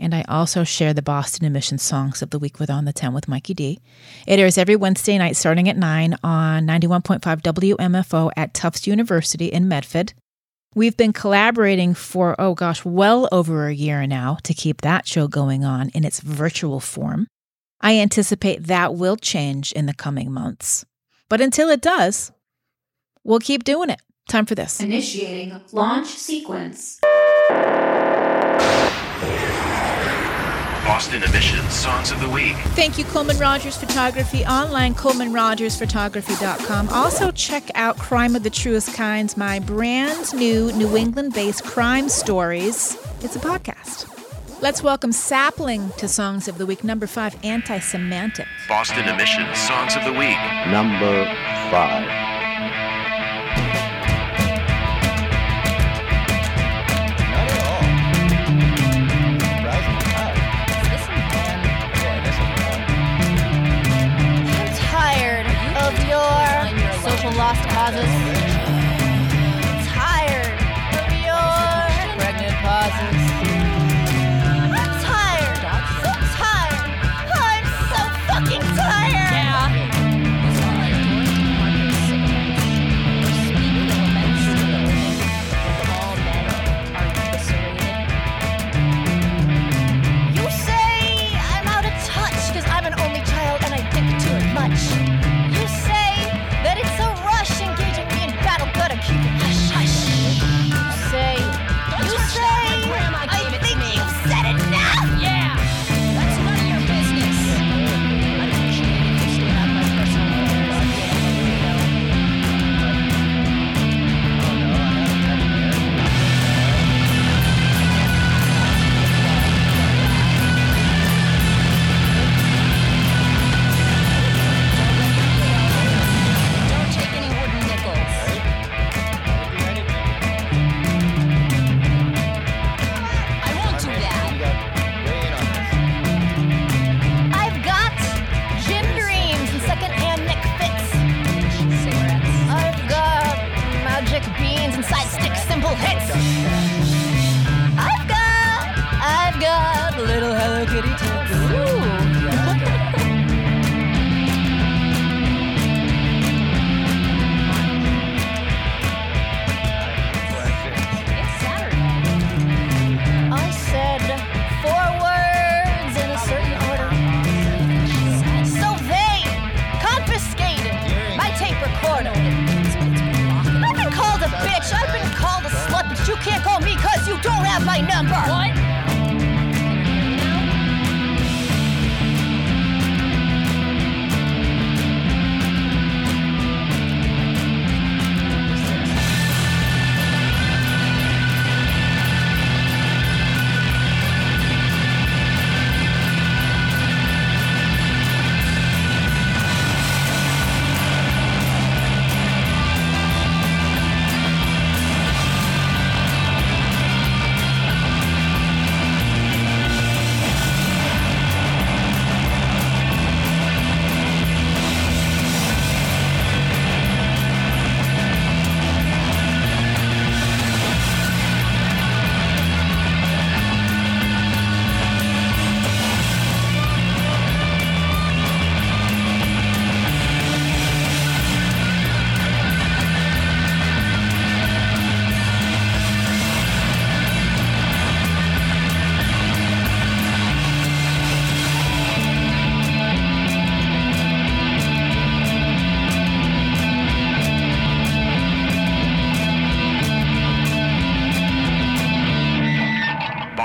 And 0.00 0.14
I 0.14 0.24
also 0.28 0.62
share 0.62 0.94
the 0.94 1.02
Boston 1.02 1.44
Emissions 1.44 1.82
Songs 1.82 2.22
of 2.22 2.30
the 2.30 2.38
Week 2.38 2.60
with 2.60 2.70
On 2.70 2.84
the 2.84 2.92
10 2.92 3.14
with 3.14 3.26
Mikey 3.26 3.54
D. 3.54 3.80
It 4.26 4.38
airs 4.38 4.56
every 4.56 4.76
Wednesday 4.76 5.18
night 5.18 5.34
starting 5.34 5.68
at 5.68 5.76
9 5.76 6.16
on 6.22 6.66
91.5 6.66 7.20
WMFO 7.20 8.30
at 8.36 8.54
Tufts 8.54 8.86
University 8.86 9.46
in 9.46 9.66
Medford. 9.66 10.12
We've 10.78 10.96
been 10.96 11.12
collaborating 11.12 11.94
for, 11.94 12.36
oh 12.38 12.54
gosh, 12.54 12.84
well 12.84 13.28
over 13.32 13.66
a 13.66 13.74
year 13.74 14.06
now 14.06 14.38
to 14.44 14.54
keep 14.54 14.82
that 14.82 15.08
show 15.08 15.26
going 15.26 15.64
on 15.64 15.88
in 15.88 16.04
its 16.04 16.20
virtual 16.20 16.78
form. 16.78 17.26
I 17.80 17.98
anticipate 17.98 18.68
that 18.68 18.94
will 18.94 19.16
change 19.16 19.72
in 19.72 19.86
the 19.86 19.92
coming 19.92 20.30
months. 20.30 20.84
But 21.28 21.40
until 21.40 21.68
it 21.68 21.80
does, 21.80 22.30
we'll 23.24 23.40
keep 23.40 23.64
doing 23.64 23.90
it. 23.90 24.00
Time 24.28 24.46
for 24.46 24.54
this. 24.54 24.78
Initiating 24.78 25.60
launch 25.72 26.06
sequence. 26.06 27.00
Boston 30.88 31.22
Emissions 31.22 31.70
Songs 31.74 32.10
of 32.10 32.18
the 32.18 32.30
Week. 32.30 32.56
Thank 32.74 32.96
you, 32.96 33.04
Coleman 33.04 33.36
Rogers 33.36 33.76
Photography, 33.76 34.42
online, 34.46 34.94
ColemanRogersPhotography.com. 34.94 36.88
Also, 36.88 37.30
check 37.30 37.64
out 37.74 37.98
Crime 37.98 38.34
of 38.34 38.42
the 38.42 38.48
Truest 38.48 38.94
Kinds, 38.94 39.36
my 39.36 39.58
brand 39.58 40.32
new 40.32 40.72
New 40.72 40.96
England 40.96 41.34
based 41.34 41.62
crime 41.64 42.08
stories. 42.08 42.96
It's 43.20 43.36
a 43.36 43.38
podcast. 43.38 44.08
Let's 44.62 44.82
welcome 44.82 45.12
Sapling 45.12 45.90
to 45.98 46.08
Songs 46.08 46.48
of 46.48 46.56
the 46.56 46.64
Week, 46.64 46.82
number 46.82 47.06
five, 47.06 47.36
Anti 47.44 47.80
Semantic. 47.80 48.46
Boston 48.66 49.06
Emissions 49.06 49.58
Songs 49.58 49.94
of 49.94 50.04
the 50.04 50.12
Week. 50.14 50.38
Number 50.68 51.26
five. 51.70 52.37
Social 67.18 67.36
lost 67.36 67.68
causes. 67.68 68.37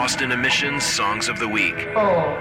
Boston 0.04 0.34
Emissions 0.34 0.84
Songs 0.84 1.30
of 1.30 1.40
the 1.40 1.48
Week. 1.48 1.88
Oh. 1.96 2.38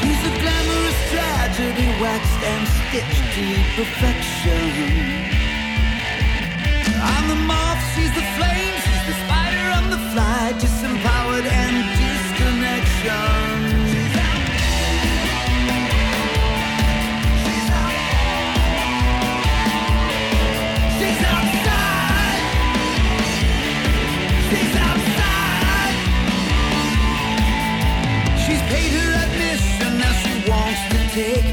She's 0.00 0.22
a 0.24 0.32
glamorous 0.40 1.00
tragedy, 1.10 1.88
waxed 2.00 2.42
and 2.42 2.66
stitched 2.66 3.34
to 3.34 3.44
perfection. 3.76 5.21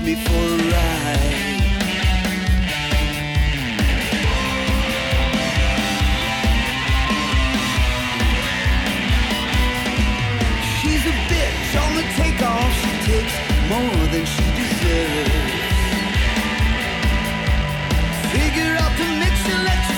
me 0.09 0.15
for. 0.15 0.49
She's 10.77 11.05
a 11.05 11.15
bitch 11.29 11.71
on 11.83 11.95
the 11.95 12.05
takeoff. 12.17 12.71
She 12.81 12.91
takes 13.11 13.35
more 13.69 14.05
than 14.13 14.25
she 14.33 14.45
deserves. 14.59 15.59
Figure 18.33 18.73
out 18.81 18.93
the 18.97 19.07
mix 19.19 19.35
and 19.53 19.63
let. 19.63 19.88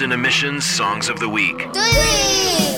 Boston 0.00 0.12
Emissions 0.12 0.64
Songs 0.64 1.10
of 1.10 1.20
the 1.20 1.28
Week. 1.28 1.68
Three. 1.74 2.69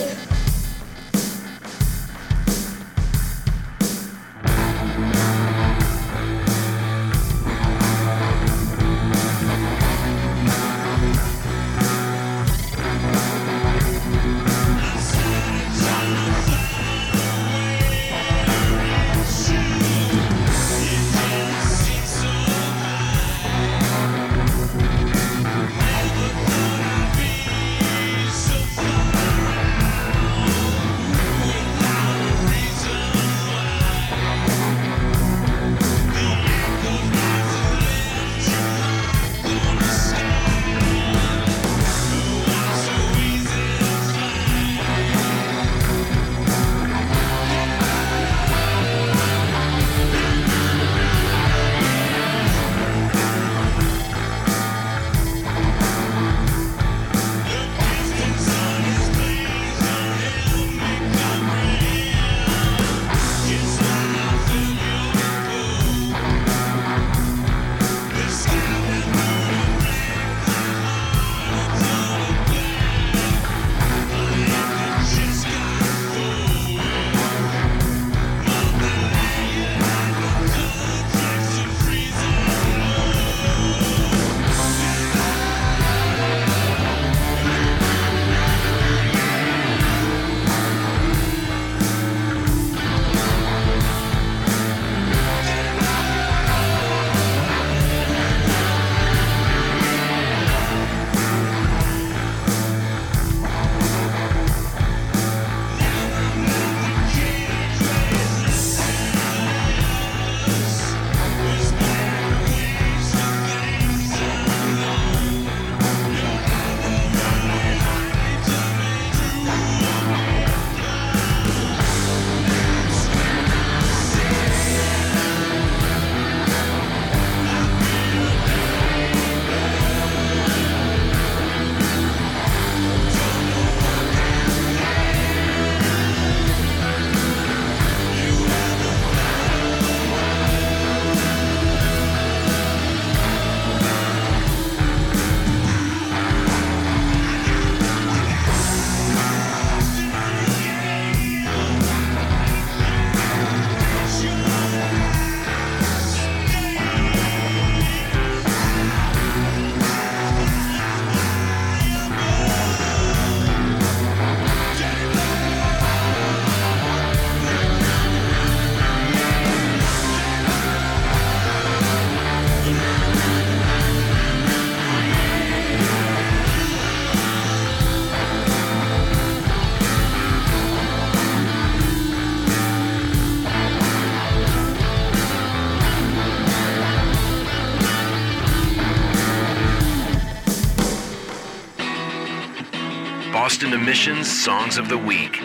Boston 193.83 194.13
Emissions 194.13 194.31
Songs 194.31 194.79
of 194.79 194.89
the 194.89 194.97
Week. 194.97 195.41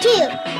Two. 0.00 0.55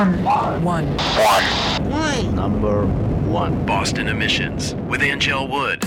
One. 0.00 0.64
One. 0.64 0.86
One. 1.90 2.34
Number 2.34 2.86
one. 2.86 3.66
Boston 3.66 4.08
Emissions 4.08 4.74
with 4.88 5.02
Anngelle 5.02 5.50
Wood. 5.50 5.84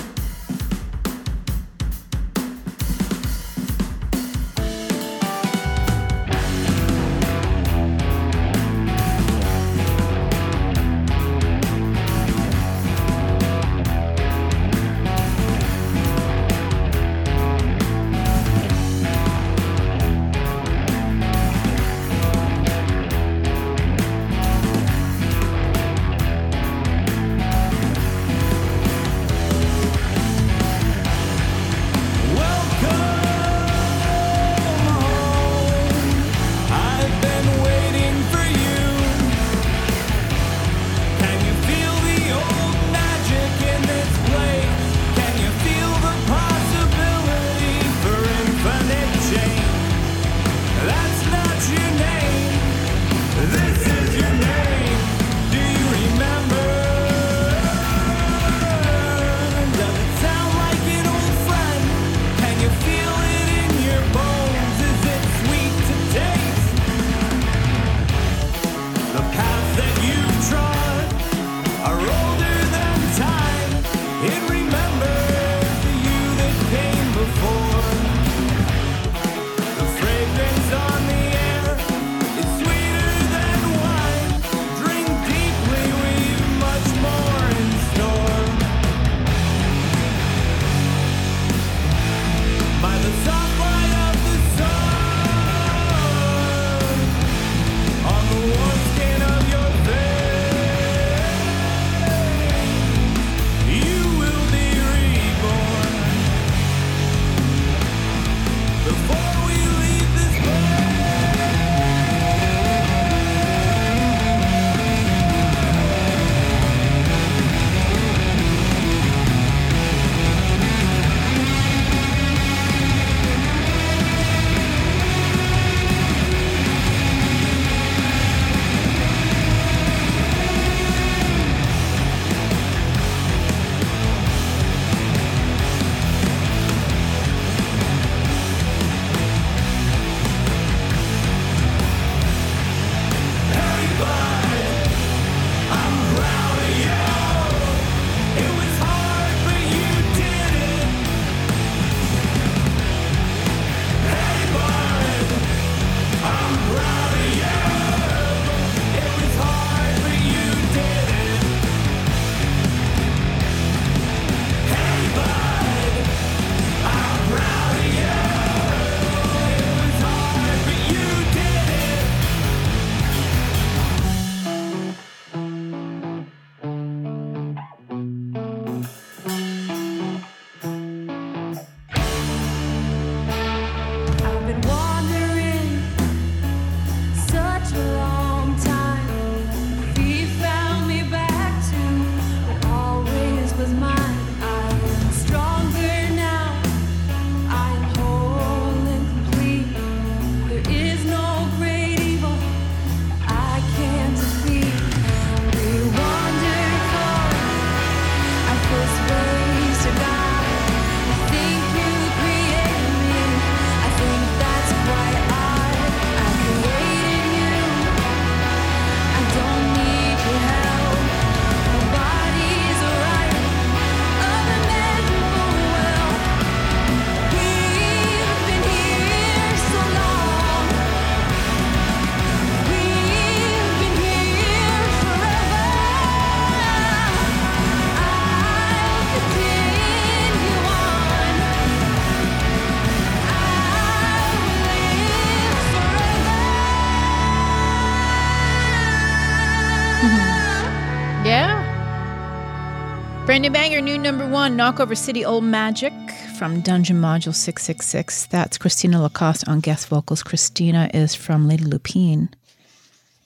New 253.44 253.52
banger, 253.52 253.82
new 253.82 253.98
number 253.98 254.26
one, 254.26 254.58
Knockover 254.58 254.98
City 254.98 255.26
Old 255.26 255.44
Magic 255.44 255.92
from 256.38 256.62
Dungeon 256.62 257.02
Module 257.02 257.36
666. 257.36 258.28
That's 258.28 258.58
Christina 258.58 259.02
Lacoste 259.02 259.50
on 259.50 259.60
guest 259.60 259.90
vocals. 259.90 260.24
Christina 260.24 260.90
is 260.94 261.14
from 261.14 261.50
Lady 261.50 261.66
Lupine. 261.66 262.30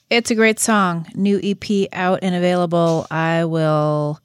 It's 0.10 0.32
a 0.32 0.36
great 0.36 0.58
song. 0.60 1.06
New 1.14 1.40
EP 1.44 1.88
out 1.94 2.18
and 2.24 2.34
available. 2.34 3.06
I 3.12 3.46
will 3.46 4.20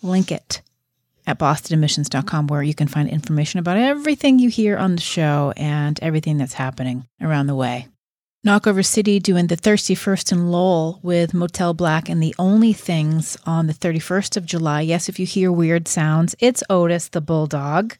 link 0.00 0.30
it 0.30 0.62
at 1.26 1.40
bostonemissions.com 1.40 2.46
where 2.46 2.62
you 2.62 2.72
can 2.72 2.86
find 2.86 3.08
information 3.08 3.58
about 3.58 3.78
everything 3.78 4.38
you 4.38 4.48
hear 4.48 4.76
on 4.76 4.94
the 4.94 5.00
show 5.00 5.52
and 5.56 5.98
everything 6.00 6.38
that's 6.38 6.54
happening 6.54 7.04
around 7.20 7.48
the 7.48 7.56
way. 7.56 7.88
Knockover 8.42 8.82
City 8.82 9.20
doing 9.20 9.48
the 9.48 9.56
Thirsty 9.56 9.94
First 9.94 10.32
in 10.32 10.50
Lowell 10.50 10.98
with 11.02 11.34
Motel 11.34 11.74
Black 11.74 12.08
and 12.08 12.22
the 12.22 12.34
Only 12.38 12.72
Things 12.72 13.36
on 13.44 13.66
the 13.66 13.74
31st 13.74 14.38
of 14.38 14.46
July. 14.46 14.80
Yes, 14.80 15.10
if 15.10 15.20
you 15.20 15.26
hear 15.26 15.52
weird 15.52 15.86
sounds, 15.86 16.34
it's 16.38 16.62
Otis 16.70 17.08
the 17.08 17.20
Bulldog. 17.20 17.96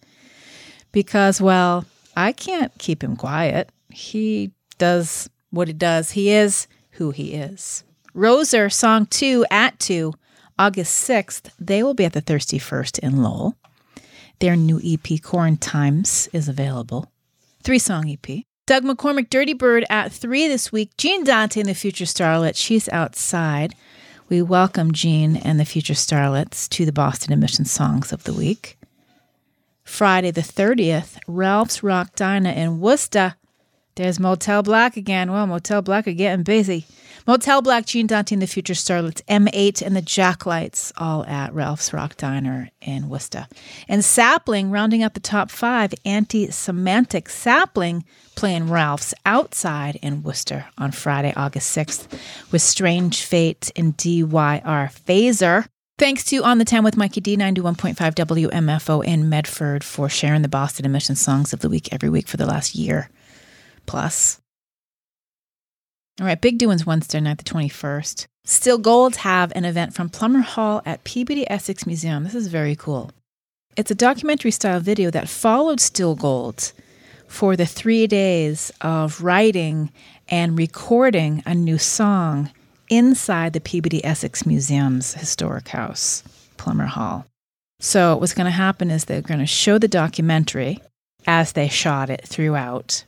Because, 0.93 1.43
well, 1.43 1.85
I 2.17 2.33
can't 2.33 2.73
keep 2.79 3.05
him 3.05 3.17
quiet. 3.17 3.71
He 3.91 4.53
does 4.79 5.29
what 5.51 5.69
he 5.69 5.75
does. 5.75 6.13
He 6.13 6.31
is 6.31 6.67
who 6.93 7.11
he 7.11 7.35
is. 7.35 7.85
Roser, 8.15 8.73
Song 8.73 9.05
2 9.05 9.45
at 9.51 9.79
2, 9.79 10.15
August 10.59 11.07
6th, 11.07 11.51
they 11.61 11.83
will 11.83 11.93
be 11.93 12.07
at 12.07 12.15
the 12.15 12.23
Thirsty 12.23 12.59
First 12.59 12.99
in 13.01 13.23
Lowell. 13.23 13.57
Their 14.39 14.57
new 14.57 14.79
EP, 14.79 15.21
Quarantimes, 15.21 16.31
is 16.33 16.49
available. 16.49 17.13
Three 17.63 17.79
song 17.79 18.09
EP. 18.09 18.47
Doug 18.71 18.85
McCormick, 18.85 19.31
Dirty 19.31 19.53
Bird 19.53 19.85
at 19.91 20.13
3 20.13 20.47
this 20.47 20.71
week. 20.71 20.97
Jean 20.97 21.25
Dante 21.25 21.59
and 21.59 21.69
the 21.69 21.75
Future 21.75 22.05
Starlet, 22.05 22.55
she's 22.55 22.89
outside. 22.91 23.75
We 24.29 24.43
welcome 24.43 24.93
Jean 24.93 25.35
and 25.39 25.59
the 25.59 25.65
Future 25.65 25.95
Starlets 25.95 26.69
to 26.69 26.87
the 26.87 26.93
Boston 26.93 27.33
Emission 27.33 27.65
Songs 27.65 28.13
of 28.13 28.23
the 28.23 28.33
Week. 28.33 28.79
Friday 29.83 30.31
the 30.31 30.41
30th, 30.41 31.19
Ralph's 31.27 31.83
Rock 31.83 32.15
Diner 32.15 32.51
in 32.51 32.79
Worcester. 32.79 33.35
There's 34.01 34.19
Motel 34.19 34.63
Black 34.63 34.97
again. 34.97 35.31
Well, 35.31 35.47
Motel 35.47 35.83
Black 35.83 36.09
are 36.09 36.15
getting 36.15 36.43
busy. 36.43 36.87
Motel 37.27 37.61
Black, 37.61 37.85
Gene 37.85 38.07
Dante 38.07 38.35
and 38.35 38.41
the 38.41 38.47
Future 38.47 38.73
Starlets, 38.73 39.23
M8 39.27 39.83
and 39.83 39.95
the 39.95 40.01
Jacklights, 40.01 40.91
all 40.97 41.23
at 41.27 41.53
Ralph's 41.53 41.93
Rock 41.93 42.17
Diner 42.17 42.71
in 42.81 43.11
Worcester. 43.11 43.47
And 43.89 44.03
Sapling, 44.03 44.71
rounding 44.71 45.03
out 45.03 45.13
the 45.13 45.21
top 45.21 45.51
five, 45.51 45.93
Anti 46.07 46.51
Semantic 46.51 47.29
Sapling, 47.29 48.07
playing 48.37 48.71
Ralph's 48.71 49.13
outside 49.27 49.97
in 49.97 50.23
Worcester 50.23 50.65
on 50.79 50.93
Friday, 50.93 51.35
August 51.37 51.77
6th, 51.77 52.11
with 52.51 52.63
Strange 52.63 53.23
Fate 53.23 53.71
and 53.77 53.95
DYR 53.99 54.91
Phaser. 55.05 55.67
Thanks 55.99 56.25
to 56.25 56.43
On 56.43 56.57
the 56.57 56.65
Town 56.65 56.85
with 56.85 56.97
Mikey 56.97 57.21
D, 57.21 57.37
91.5 57.37 57.95
WMFO 57.95 59.05
in 59.05 59.29
Medford 59.29 59.85
for 59.85 60.09
sharing 60.09 60.41
the 60.41 60.49
Boston 60.49 60.87
Emission 60.87 61.17
Songs 61.17 61.53
of 61.53 61.61
the 61.61 61.69
Week 61.69 61.91
every 61.93 62.09
week 62.09 62.29
for 62.29 62.39
the 62.39 62.47
last 62.47 62.75
year 62.75 63.11
plus. 63.91 64.41
All 66.21 66.27
right, 66.27 66.41
big 66.41 66.59
doings 66.59 66.87
Wednesday 66.87 67.19
night, 67.19 67.39
the 67.39 67.45
21st. 67.45 68.27
Still 68.45 68.79
Golds 68.79 69.17
have 69.19 69.53
an 69.57 69.65
event 69.65 69.95
from 69.95 70.09
Plummer 70.09 70.43
Hall 70.43 70.81
at 70.87 71.03
Peabody 71.03 71.51
Essex 71.51 71.87
Museum. 71.87 72.23
This 72.23 72.37
is 72.37 72.47
very 72.47 72.77
cool. 72.77 73.11
It's 73.77 73.91
a 73.91 73.97
documentary 73.97 74.53
style 74.53 74.79
video 74.79 75.11
that 75.11 75.29
followed 75.29 75.81
Still 75.81 76.15
Gold 76.15 76.73
for 77.27 77.57
the 77.57 77.67
three 77.67 78.07
days 78.07 78.71
of 78.81 79.23
writing 79.23 79.91
and 80.29 80.57
recording 80.57 81.43
a 81.45 81.53
new 81.53 81.79
song 81.79 82.53
inside 82.91 83.55
the 83.55 83.61
Peabody 83.61 84.05
Essex 84.05 84.47
Museum's 84.47 85.15
historic 85.15 85.67
house, 85.69 86.23
Plummer 86.59 86.87
Hall. 86.87 87.27
So, 87.81 88.17
what's 88.17 88.35
going 88.35 88.45
to 88.45 88.53
happen 88.53 88.89
is 88.89 89.07
they're 89.07 89.21
going 89.21 89.41
to 89.41 89.47
show 89.47 89.79
the 89.79 89.89
documentary 89.89 90.79
as 91.27 91.53
they 91.53 91.67
shot 91.67 92.09
it 92.09 92.25
throughout. 92.25 93.05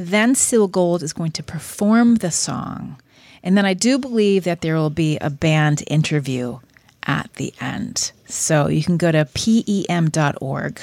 Then 0.00 0.34
Still 0.34 0.66
Gold 0.66 1.02
is 1.02 1.12
going 1.12 1.32
to 1.32 1.42
perform 1.42 2.14
the 2.14 2.30
song. 2.30 2.98
And 3.42 3.54
then 3.54 3.66
I 3.66 3.74
do 3.74 3.98
believe 3.98 4.44
that 4.44 4.62
there 4.62 4.76
will 4.76 4.88
be 4.88 5.18
a 5.18 5.28
band 5.28 5.82
interview 5.88 6.58
at 7.02 7.30
the 7.34 7.52
end. 7.60 8.12
So 8.24 8.68
you 8.68 8.82
can 8.82 8.96
go 8.96 9.12
to 9.12 9.26
pem.org, 9.26 10.80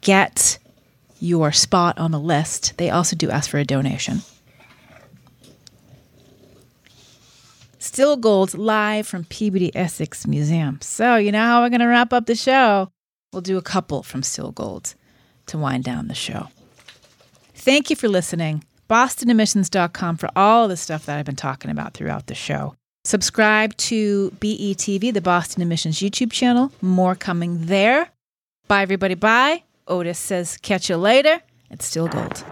get 0.00 0.58
your 1.18 1.50
spot 1.50 1.98
on 1.98 2.12
the 2.12 2.20
list. 2.20 2.74
They 2.76 2.88
also 2.88 3.16
do 3.16 3.30
ask 3.30 3.50
for 3.50 3.58
a 3.58 3.64
donation. 3.64 4.20
Still 7.80 8.16
Gold 8.16 8.56
live 8.56 9.08
from 9.08 9.24
Peabody 9.24 9.74
Essex 9.74 10.24
Museum. 10.24 10.78
So, 10.82 11.16
you 11.16 11.32
know 11.32 11.40
how 11.42 11.62
we're 11.62 11.70
going 11.70 11.80
to 11.80 11.86
wrap 11.86 12.12
up 12.12 12.26
the 12.26 12.36
show? 12.36 12.92
We'll 13.32 13.42
do 13.42 13.58
a 13.58 13.62
couple 13.62 14.04
from 14.04 14.22
Still 14.22 14.52
Gold 14.52 14.94
to 15.46 15.58
wind 15.58 15.82
down 15.82 16.06
the 16.06 16.14
show. 16.14 16.46
Thank 17.60 17.90
you 17.90 17.96
for 17.96 18.08
listening. 18.08 18.64
BostonEmissions.com 18.88 20.16
for 20.16 20.30
all 20.34 20.66
the 20.66 20.78
stuff 20.78 21.04
that 21.04 21.18
I've 21.18 21.26
been 21.26 21.36
talking 21.36 21.70
about 21.70 21.92
throughout 21.92 22.26
the 22.26 22.34
show. 22.34 22.74
Subscribe 23.04 23.76
to 23.76 24.30
BETV, 24.40 25.12
the 25.12 25.20
Boston 25.20 25.60
Emissions 25.60 25.98
YouTube 25.98 26.32
channel. 26.32 26.72
More 26.80 27.14
coming 27.14 27.66
there. 27.66 28.08
Bye, 28.66 28.80
everybody. 28.80 29.14
Bye. 29.14 29.64
Otis 29.86 30.18
says, 30.18 30.56
catch 30.56 30.88
you 30.88 30.96
later. 30.96 31.42
It's 31.70 31.84
still 31.84 32.08
gold. 32.08 32.42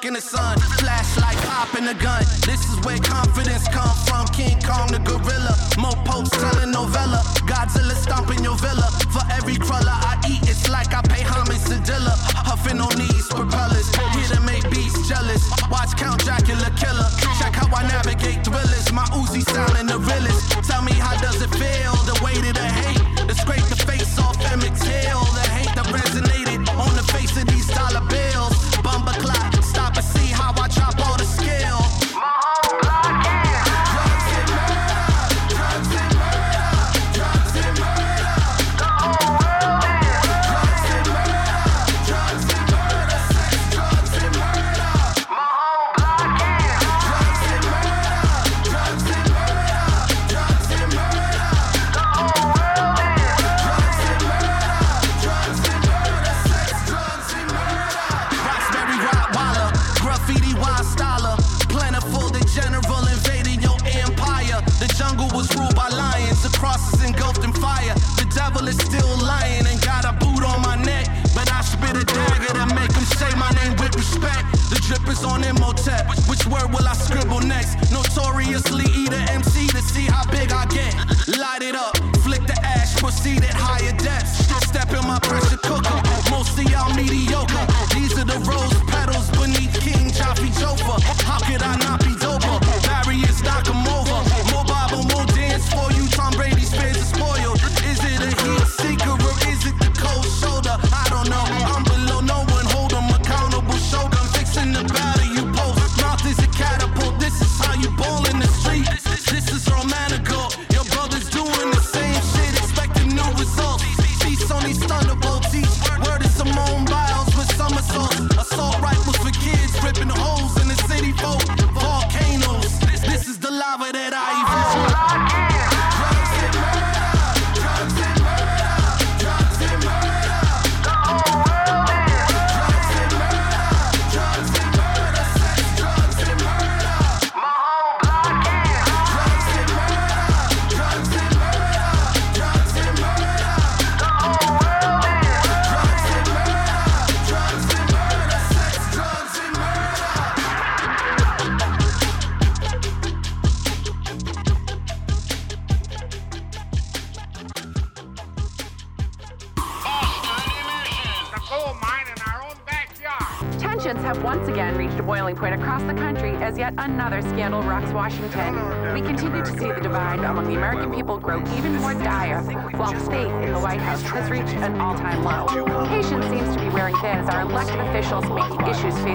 Look 0.00 0.06
in 0.06 0.14
the 0.14 0.20
sun. 0.20 0.58
Flashlight 0.78 1.36
popping 1.48 1.84
the 1.84 1.94
gun. 1.94 2.22
This 2.46 2.60
is 2.70 2.78
where 2.84 2.98
confidence 2.98 3.68
come 3.68 3.94
from. 4.06 4.26
King 4.28 4.58
Kong 4.60 4.88
the 4.92 4.98
gorilla. 4.98 5.54
Mo 5.78 5.90
popes 6.04 6.30
telling 6.30 6.70
novella. 6.70 7.20
Godzilla 7.44 7.94
stomping 7.94 8.42
your 8.44 8.56
villa. 8.56 8.88
For 9.12 9.22
every 9.32 9.56
cruller 9.56 9.96
I 10.10 10.16
eat, 10.28 10.48
it's 10.48 10.68
like 10.70 10.94
I 10.94 11.02
pay 11.02 11.22
homage 11.22 11.64
to 11.68 11.78
Dilla. 11.84 12.14
Huffing 12.48 12.80
on 12.80 12.94
these 12.96 13.26
propellers. 13.28 13.88
Here 14.14 14.36
to 14.36 14.40
make 14.40 14.64
beasts 14.70 15.08
jealous. 15.08 15.42
Watch 15.70 15.96
Count 15.96 16.24
Dracula 16.24 16.70
killer. 16.76 17.08
Check 17.38 17.54
how 17.54 17.68
I 17.74 17.82
navigate 17.88 18.44
thrillers. 18.44 18.92
My 18.92 19.04
Uzi 19.12 19.42
sounding 19.42 19.86
the 19.86 19.98
realest. 19.98 20.19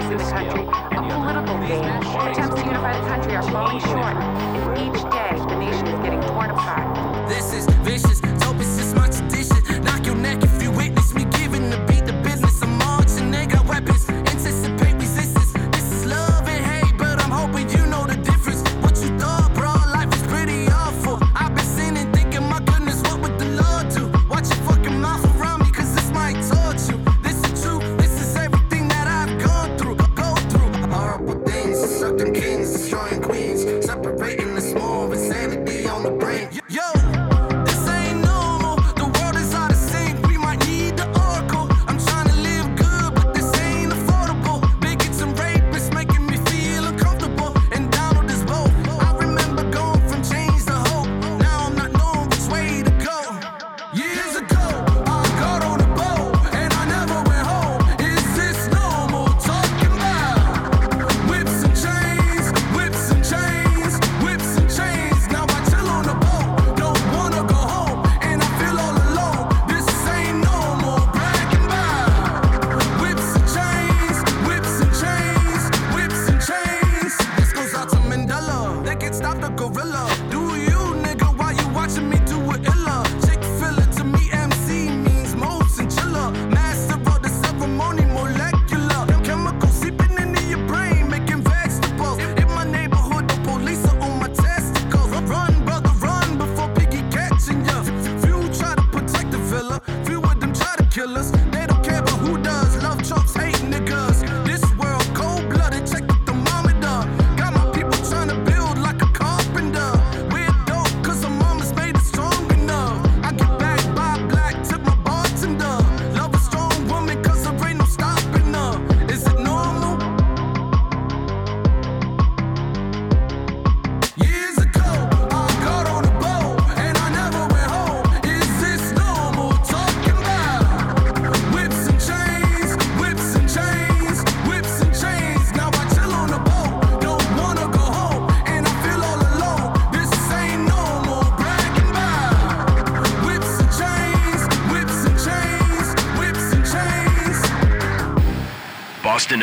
the 0.04 0.18
country. 0.18 0.62
A 0.62 1.02
political 1.08 1.58
game. 1.66 1.84
Attempts 1.84 2.54
to 2.54 2.66
unify 2.66 3.00
the 3.00 3.06
country 3.06 3.36
are 3.36 3.42
falling 3.42 3.80
short, 3.80 4.16
and 4.16 4.78
each 4.78 5.02
day 5.10 5.32
the 5.48 5.56
nation 5.56 5.86
is 5.86 6.00
getting 6.00 6.20
torn 6.22 6.50
apart. 6.50 7.28
This 7.28 7.52
is 7.54 7.66
vicious. 7.76 8.05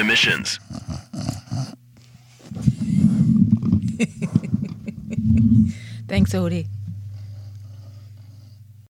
emissions. 0.03 0.59
Thanks, 6.07 6.33
Odie. 6.33 6.67